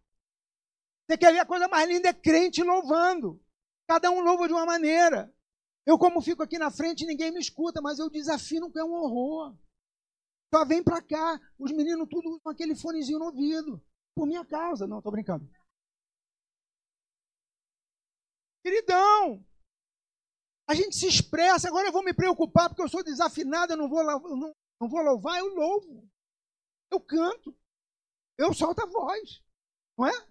[1.05, 2.11] Você quer ver a coisa mais linda?
[2.11, 3.43] É crente louvando.
[3.89, 5.35] Cada um louva de uma maneira.
[5.85, 8.93] Eu, como fico aqui na frente, ninguém me escuta, mas eu desafino que é um
[8.93, 9.59] horror.
[10.55, 11.41] Só vem pra cá.
[11.59, 13.85] Os meninos tudo com aquele fonezinho no ouvido.
[14.15, 14.87] Por minha causa.
[14.87, 15.51] Não, tô brincando.
[18.63, 19.45] Queridão,
[20.67, 21.69] a gente se expressa.
[21.69, 25.03] Agora eu vou me preocupar porque eu sou desafinado, eu não vou, não, não vou
[25.03, 26.09] louvar, eu louvo.
[26.91, 27.57] Eu canto.
[28.39, 29.43] Eu solto a voz.
[29.97, 30.29] Não é?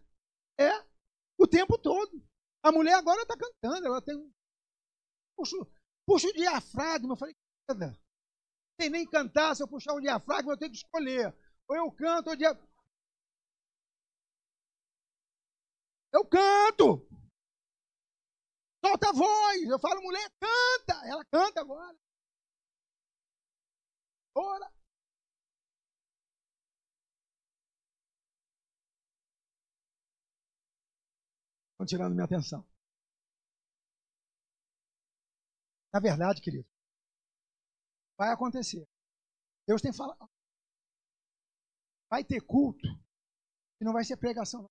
[0.59, 0.85] É.
[1.37, 2.21] O tempo todo.
[2.63, 4.31] A mulher agora está cantando, ela tem um.
[5.35, 5.57] Puxa,
[6.05, 7.13] puxa o diafragma.
[7.13, 7.35] Eu falei,
[7.67, 7.97] nada.
[8.79, 11.35] Sem nem cantar, se eu puxar o diafragma, eu tenho que escolher.
[11.67, 12.57] Ou eu canto, ou dia...
[16.11, 17.07] Eu canto!
[18.85, 19.63] Solta a voz!
[19.69, 21.07] Eu falo, mulher, canta!
[21.07, 21.97] Ela canta agora.
[24.35, 24.73] Ora!
[31.83, 32.65] estão tirando minha atenção.
[35.93, 36.67] Na verdade, querido,
[38.17, 38.87] vai acontecer.
[39.67, 40.29] Deus tem falado.
[42.09, 42.87] Vai ter culto
[43.79, 44.69] e não vai ser pregação.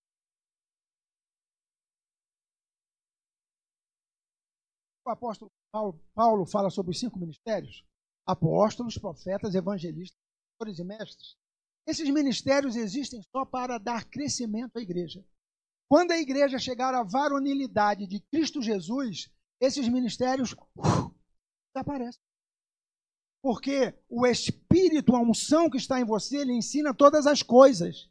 [5.04, 7.84] O apóstolo Paulo, Paulo fala sobre os cinco ministérios:
[8.26, 10.18] apóstolos, profetas, evangelistas,
[10.52, 11.36] pastores e mestres.
[11.86, 15.24] Esses ministérios existem só para dar crescimento à igreja.
[15.88, 19.30] Quando a igreja chegar à varonilidade de Cristo Jesus,
[19.60, 21.14] esses ministérios uh,
[21.74, 22.22] desaparecem.
[23.42, 28.08] Porque o Espírito, a unção que está em você, ele ensina todas as coisas.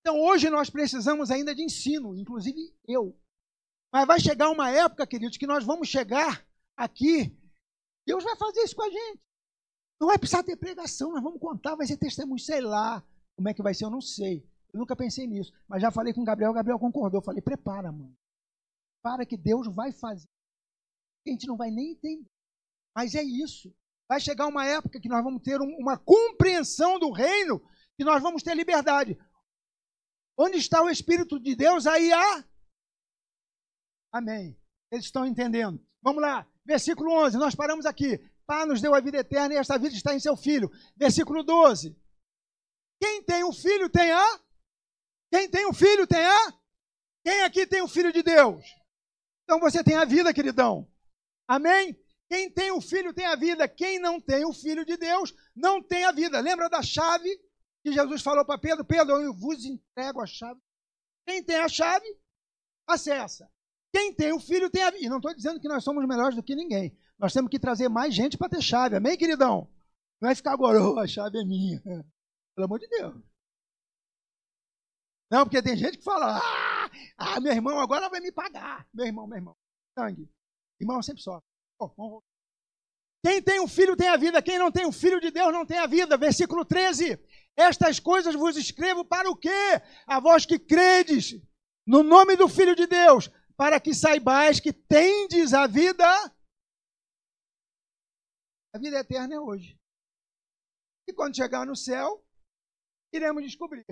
[0.00, 3.14] Então hoje nós precisamos ainda de ensino, inclusive eu.
[3.94, 6.44] Mas vai chegar uma época, queridos, que nós vamos chegar
[6.76, 7.32] aqui,
[8.04, 9.22] Deus vai fazer isso com a gente.
[10.00, 13.06] Não vai precisar ter pregação, nós vamos contar, vai ser testemunho, sei lá.
[13.36, 14.44] Como é que vai ser, eu não sei.
[14.72, 17.20] Eu nunca pensei nisso, mas já falei com o Gabriel, o Gabriel concordou.
[17.20, 18.12] Eu falei, prepara, mano.
[19.00, 20.26] Para que Deus vai fazer.
[21.24, 22.28] A gente não vai nem entender.
[22.96, 23.72] Mas é isso.
[24.08, 27.60] Vai chegar uma época que nós vamos ter uma compreensão do reino,
[27.96, 29.16] que nós vamos ter liberdade.
[30.36, 32.44] Onde está o Espírito de Deus, aí há.
[34.14, 34.56] Amém.
[34.92, 35.84] Eles estão entendendo.
[36.00, 36.46] Vamos lá.
[36.64, 37.36] Versículo 11.
[37.36, 38.16] Nós paramos aqui.
[38.46, 40.70] Pai nos deu a vida eterna e esta vida está em seu Filho.
[40.96, 41.98] Versículo 12.
[43.02, 44.40] Quem tem o Filho tem a.
[45.32, 46.52] Quem tem o Filho tem a.
[47.24, 48.64] Quem aqui tem o Filho de Deus?
[49.42, 50.88] Então você tem a vida, queridão.
[51.48, 51.98] Amém?
[52.30, 53.66] Quem tem o Filho tem a vida.
[53.66, 56.38] Quem não tem o Filho de Deus não tem a vida.
[56.38, 57.28] Lembra da chave
[57.82, 58.84] que Jesus falou para Pedro?
[58.84, 60.60] Pedro, eu vos entrego a chave.
[61.26, 62.06] Quem tem a chave,
[62.86, 63.50] acessa.
[63.94, 65.06] Quem tem o filho tem a vida.
[65.06, 66.98] E não estou dizendo que nós somos melhores do que ninguém.
[67.16, 68.96] Nós temos que trazer mais gente para ter chave.
[68.96, 69.70] Amém, queridão?
[70.20, 71.80] Não vai ficar agora, oh, a chave é minha.
[72.56, 73.14] Pelo amor de Deus.
[75.30, 78.84] Não, porque tem gente que fala, ah, ah meu irmão agora vai me pagar.
[78.92, 79.56] Meu irmão, meu irmão.
[79.96, 80.28] Sangue.
[80.80, 81.46] Irmão sempre sofre.
[81.78, 82.20] Oh,
[83.24, 85.52] quem tem um filho tem a vida, quem não tem o um filho de Deus
[85.52, 86.16] não tem a vida.
[86.16, 87.16] Versículo 13.
[87.56, 89.80] Estas coisas vos escrevo para o quê?
[90.04, 91.40] A vós que credes
[91.86, 96.06] no nome do Filho de Deus, para que saibais que tendes a vida.
[98.72, 99.78] A vida eterna é hoje.
[101.06, 102.24] E quando chegar no céu,
[103.12, 103.84] iremos descobrir.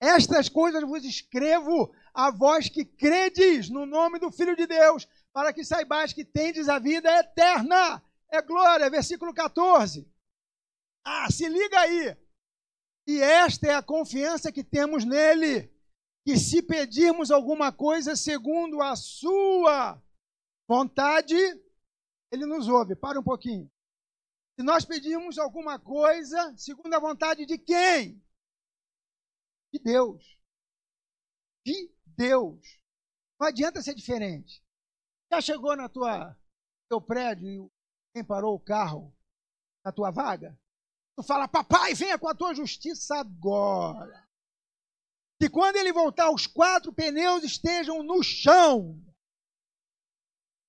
[0.00, 5.52] Estas coisas vos escrevo a vós que credes no nome do Filho de Deus, para
[5.52, 8.02] que saibais que tendes a vida eterna.
[8.30, 10.08] É glória, versículo 14.
[11.04, 12.16] Ah, se liga aí.
[13.06, 15.74] E esta é a confiança que temos nele
[16.28, 19.98] que se pedirmos alguma coisa segundo a sua
[20.68, 21.34] vontade,
[22.30, 22.94] ele nos ouve.
[22.94, 23.72] Para um pouquinho.
[24.54, 28.22] Se nós pedirmos alguma coisa segundo a vontade de quem?
[29.72, 30.38] De Deus.
[31.64, 32.78] De Deus.
[33.40, 34.62] Não adianta ser diferente.
[35.32, 36.38] Já chegou na tua
[36.90, 37.70] teu prédio e
[38.12, 39.16] quem parou o carro
[39.82, 40.60] na tua vaga?
[41.16, 44.27] Tu fala, papai, venha com a tua justiça agora
[45.40, 49.00] que quando ele voltar, os quatro pneus estejam no chão.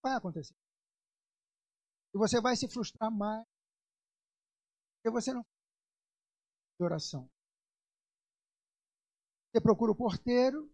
[0.03, 0.55] Vai acontecer.
[2.13, 3.45] E você vai se frustrar mais.
[4.97, 5.43] Porque você não
[6.79, 7.29] de oração.
[9.51, 10.71] Você procura o porteiro,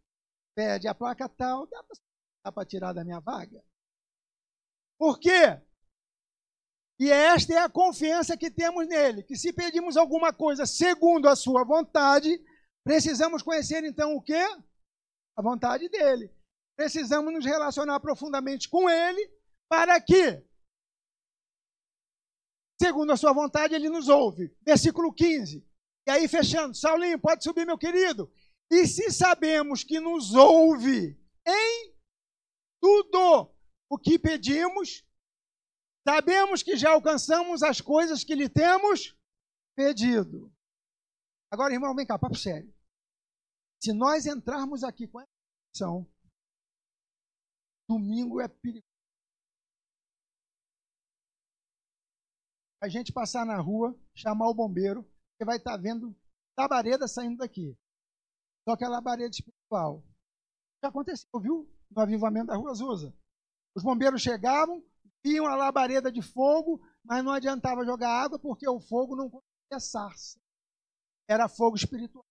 [0.55, 3.63] pede a placa tal, dá para tirar da minha vaga.
[4.97, 5.61] Por quê?
[6.99, 11.35] E esta é a confiança que temos nele, que se pedimos alguma coisa segundo a
[11.35, 12.29] sua vontade,
[12.85, 14.37] Precisamos conhecer então o que?
[15.35, 16.31] A vontade dele.
[16.77, 19.27] Precisamos nos relacionar profundamente com ele
[19.67, 20.45] para que,
[22.79, 24.55] segundo a sua vontade, ele nos ouve.
[24.61, 25.67] Versículo 15.
[26.07, 28.31] E aí, fechando, Saulinho, pode subir, meu querido.
[28.69, 31.95] E se sabemos que nos ouve em
[32.79, 33.51] tudo
[33.89, 35.03] o que pedimos,
[36.07, 39.17] sabemos que já alcançamos as coisas que lhe temos
[39.75, 40.53] pedido.
[41.51, 42.74] Agora, irmão, vem cá, papo sério.
[43.85, 45.29] Se nós entrarmos aqui com essa
[45.75, 46.11] ação,
[47.87, 48.83] domingo é perigoso.
[52.81, 56.15] A gente passar na rua, chamar o bombeiro, você vai estar vendo
[56.57, 57.77] labareda saindo daqui.
[58.67, 60.03] Só que é labareda espiritual.
[60.83, 61.71] Já aconteceu, viu?
[61.91, 63.15] No avivamento da Rua Azusa.
[63.75, 64.83] Os bombeiros chegavam,
[65.23, 69.79] viam a labareda de fogo, mas não adiantava jogar água porque o fogo não conseguia
[69.79, 70.39] sarça.
[71.29, 72.25] Era fogo espiritual.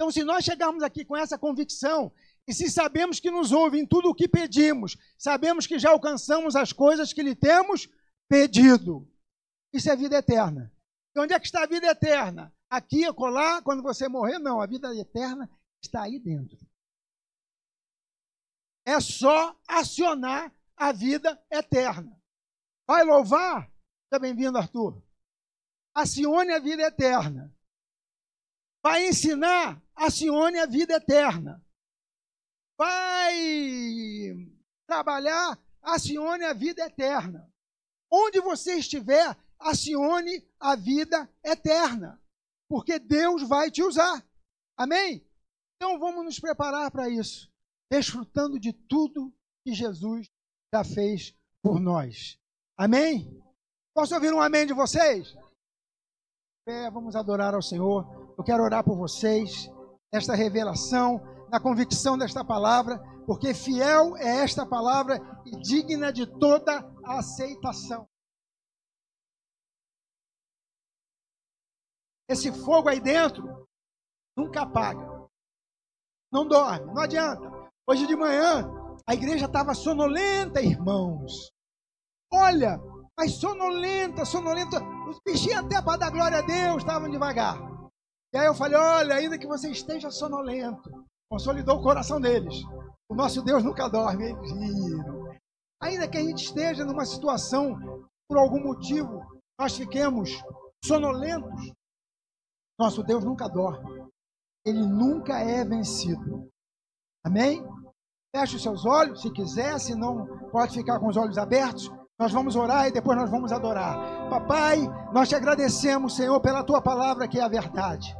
[0.00, 2.10] Então, se nós chegarmos aqui com essa convicção,
[2.48, 6.56] e se sabemos que nos ouve em tudo o que pedimos, sabemos que já alcançamos
[6.56, 7.86] as coisas que lhe temos
[8.26, 9.06] pedido.
[9.70, 10.74] Isso é vida eterna.
[11.14, 12.50] E onde é que está a vida eterna?
[12.70, 14.38] Aqui, acolá, quando você morrer?
[14.38, 15.50] Não, a vida eterna
[15.84, 16.56] está aí dentro.
[18.86, 22.18] É só acionar a vida eterna.
[22.88, 23.70] Vai louvar?
[24.08, 25.02] Seja bem-vindo, Arthur.
[25.94, 27.54] Acione a vida eterna.
[28.82, 29.78] Vai ensinar?
[30.00, 31.62] Acione a vida eterna.
[32.78, 33.36] Vai
[34.86, 37.52] trabalhar, acione a vida eterna.
[38.10, 42.20] Onde você estiver, acione a vida eterna.
[42.68, 44.26] Porque Deus vai te usar.
[44.76, 45.26] Amém?
[45.76, 47.52] Então vamos nos preparar para isso,
[47.90, 49.32] desfrutando de tudo
[49.62, 50.28] que Jesus
[50.74, 52.38] já fez por nós.
[52.76, 53.42] Amém?
[53.94, 55.36] Posso ouvir um amém de vocês?
[56.66, 58.34] É, vamos adorar ao Senhor.
[58.38, 59.68] Eu quero orar por vocês
[60.12, 66.84] esta revelação, na convicção desta palavra, porque fiel é esta palavra e digna de toda
[67.04, 68.08] aceitação.
[72.28, 73.68] Esse fogo aí dentro
[74.36, 75.28] nunca apaga.
[76.32, 77.50] Não dorme, não adianta.
[77.86, 78.68] Hoje de manhã
[79.06, 81.50] a igreja estava sonolenta, irmãos.
[82.32, 82.80] Olha,
[83.18, 84.80] mas sonolenta, sonolenta.
[85.08, 87.58] Os bichinhos até para dar glória a Deus estavam devagar.
[88.32, 90.90] E aí eu falei: olha, ainda que você esteja sonolento,
[91.30, 92.56] Consolidou o coração deles.
[93.08, 95.38] O nosso Deus nunca dorme, eles riram.
[95.80, 97.78] Ainda que a gente esteja numa situação,
[98.28, 99.24] por algum motivo,
[99.58, 100.30] nós fiquemos
[100.84, 101.72] sonolentos,
[102.78, 104.10] nosso Deus nunca dorme.
[104.66, 106.48] Ele nunca é vencido.
[107.24, 107.64] Amém?
[108.34, 111.88] Feche os seus olhos, se quiser, se não, pode ficar com os olhos abertos.
[112.18, 114.28] Nós vamos orar e depois nós vamos adorar.
[114.28, 114.78] Papai,
[115.12, 118.19] nós te agradecemos, Senhor, pela tua palavra que é a verdade.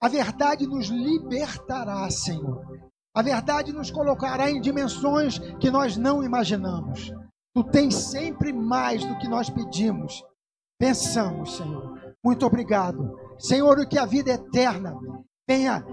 [0.00, 2.90] A verdade nos libertará, Senhor.
[3.14, 7.12] A verdade nos colocará em dimensões que nós não imaginamos.
[7.54, 10.24] Tu tens sempre mais do que nós pedimos.
[10.78, 12.14] Pensamos, Senhor.
[12.24, 13.18] Muito obrigado.
[13.38, 14.96] Senhor, que a vida eterna
[15.48, 15.84] venha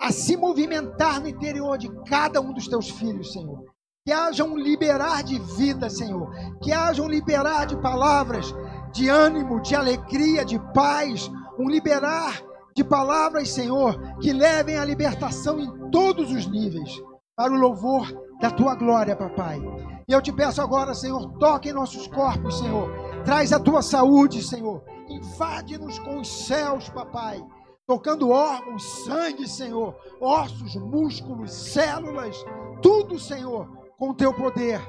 [0.00, 3.64] a se movimentar no interior de cada um dos teus filhos, Senhor.
[4.04, 6.30] Que haja um liberar de vida, Senhor.
[6.60, 8.54] Que haja um liberar de palavras,
[8.92, 11.30] de ânimo, de alegria, de paz.
[11.58, 16.90] Um liberar de palavras, Senhor, que levem a libertação em todos os níveis.
[17.34, 19.58] Para o louvor da tua glória, papai.
[20.06, 22.90] E eu te peço agora, Senhor, toque em nossos corpos, Senhor.
[23.24, 24.82] Traz a tua saúde, Senhor.
[25.08, 27.42] Invade-nos com os céus, papai
[27.86, 32.36] tocando órgãos, sangue, Senhor, ossos, músculos, células,
[32.80, 33.68] tudo, Senhor,
[33.98, 34.80] com o teu poder.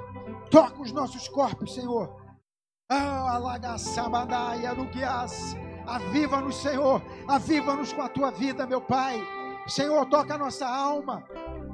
[0.49, 2.15] Toca os nossos corpos, Senhor.
[2.89, 3.39] Ah,
[5.86, 9.21] aviva-nos, Senhor, aviva-nos com a tua vida, meu Pai.
[9.67, 11.23] Senhor, toca a nossa alma,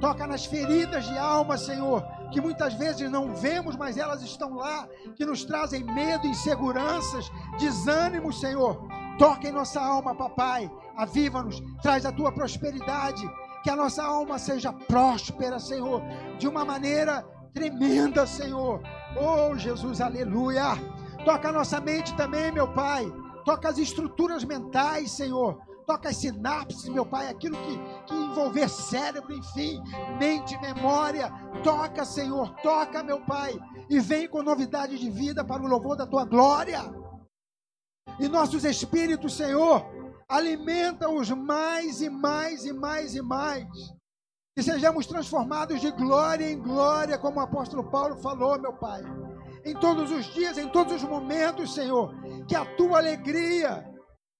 [0.00, 4.86] toca nas feridas de alma, Senhor, que muitas vezes não vemos, mas elas estão lá,
[5.16, 8.86] que nos trazem medo, inseguranças, desânimo, Senhor.
[9.18, 10.70] Toca em nossa alma, papai.
[10.96, 13.28] Aviva-nos, traz a tua prosperidade.
[13.62, 16.00] Que a nossa alma seja próspera, Senhor,
[16.38, 18.80] de uma maneira tremenda, Senhor.
[19.20, 20.76] Oh, Jesus, aleluia.
[21.24, 23.12] Toca a nossa mente também, meu Pai.
[23.44, 25.60] Toca as estruturas mentais, Senhor.
[25.86, 29.82] Toca as sinapses, meu Pai, aquilo que, que envolver cérebro, enfim,
[30.18, 31.32] mente, memória.
[31.64, 33.58] Toca, Senhor, toca, meu Pai.
[33.88, 36.80] E vem com novidade de vida para o louvor da tua glória
[38.18, 39.82] e nossos espíritos, Senhor,
[40.28, 43.66] alimenta-os mais e mais e mais e mais.
[44.54, 49.02] Que sejamos transformados de glória em glória, como o apóstolo Paulo falou, meu Pai.
[49.64, 52.14] Em todos os dias, em todos os momentos, Senhor,
[52.46, 53.84] que a tua alegria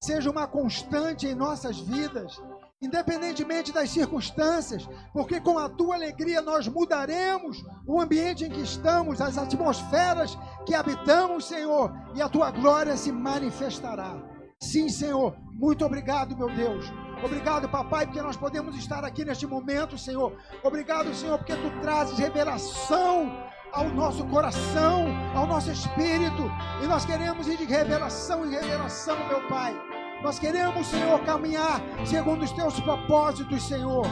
[0.03, 2.41] seja uma constante em nossas vidas
[2.83, 9.21] independentemente das circunstâncias, porque com a tua alegria nós mudaremos o ambiente em que estamos,
[9.21, 14.17] as atmosferas que habitamos, Senhor, e a tua glória se manifestará.
[14.59, 16.91] Sim, Senhor, muito obrigado, meu Deus.
[17.23, 20.35] Obrigado, papai, porque nós podemos estar aqui neste momento, Senhor.
[20.63, 26.51] Obrigado, Senhor, porque tu trazes revelação ao nosso coração, ao nosso espírito,
[26.83, 29.75] e nós queremos ir de revelação em revelação, meu Pai
[30.23, 34.07] nós queremos, Senhor, caminhar segundo os teus propósitos, Senhor,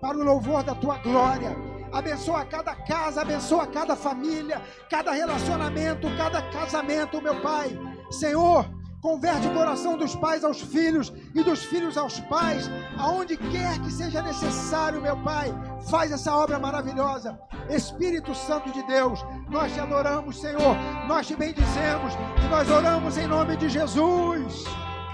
[0.00, 1.56] para o louvor da tua glória.
[1.92, 4.60] Abençoa cada casa, abençoa cada família,
[4.90, 7.78] cada relacionamento, cada casamento, meu Pai.
[8.10, 8.66] Senhor,
[9.06, 13.92] converte o coração dos pais aos filhos e dos filhos aos pais, aonde quer que
[13.92, 15.54] seja necessário, meu Pai.
[15.88, 17.38] Faz essa obra maravilhosa.
[17.70, 20.76] Espírito Santo de Deus, nós te adoramos, Senhor.
[21.06, 24.64] Nós te bendizemos e nós oramos em nome de Jesus.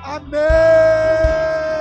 [0.02, 1.71] Amém.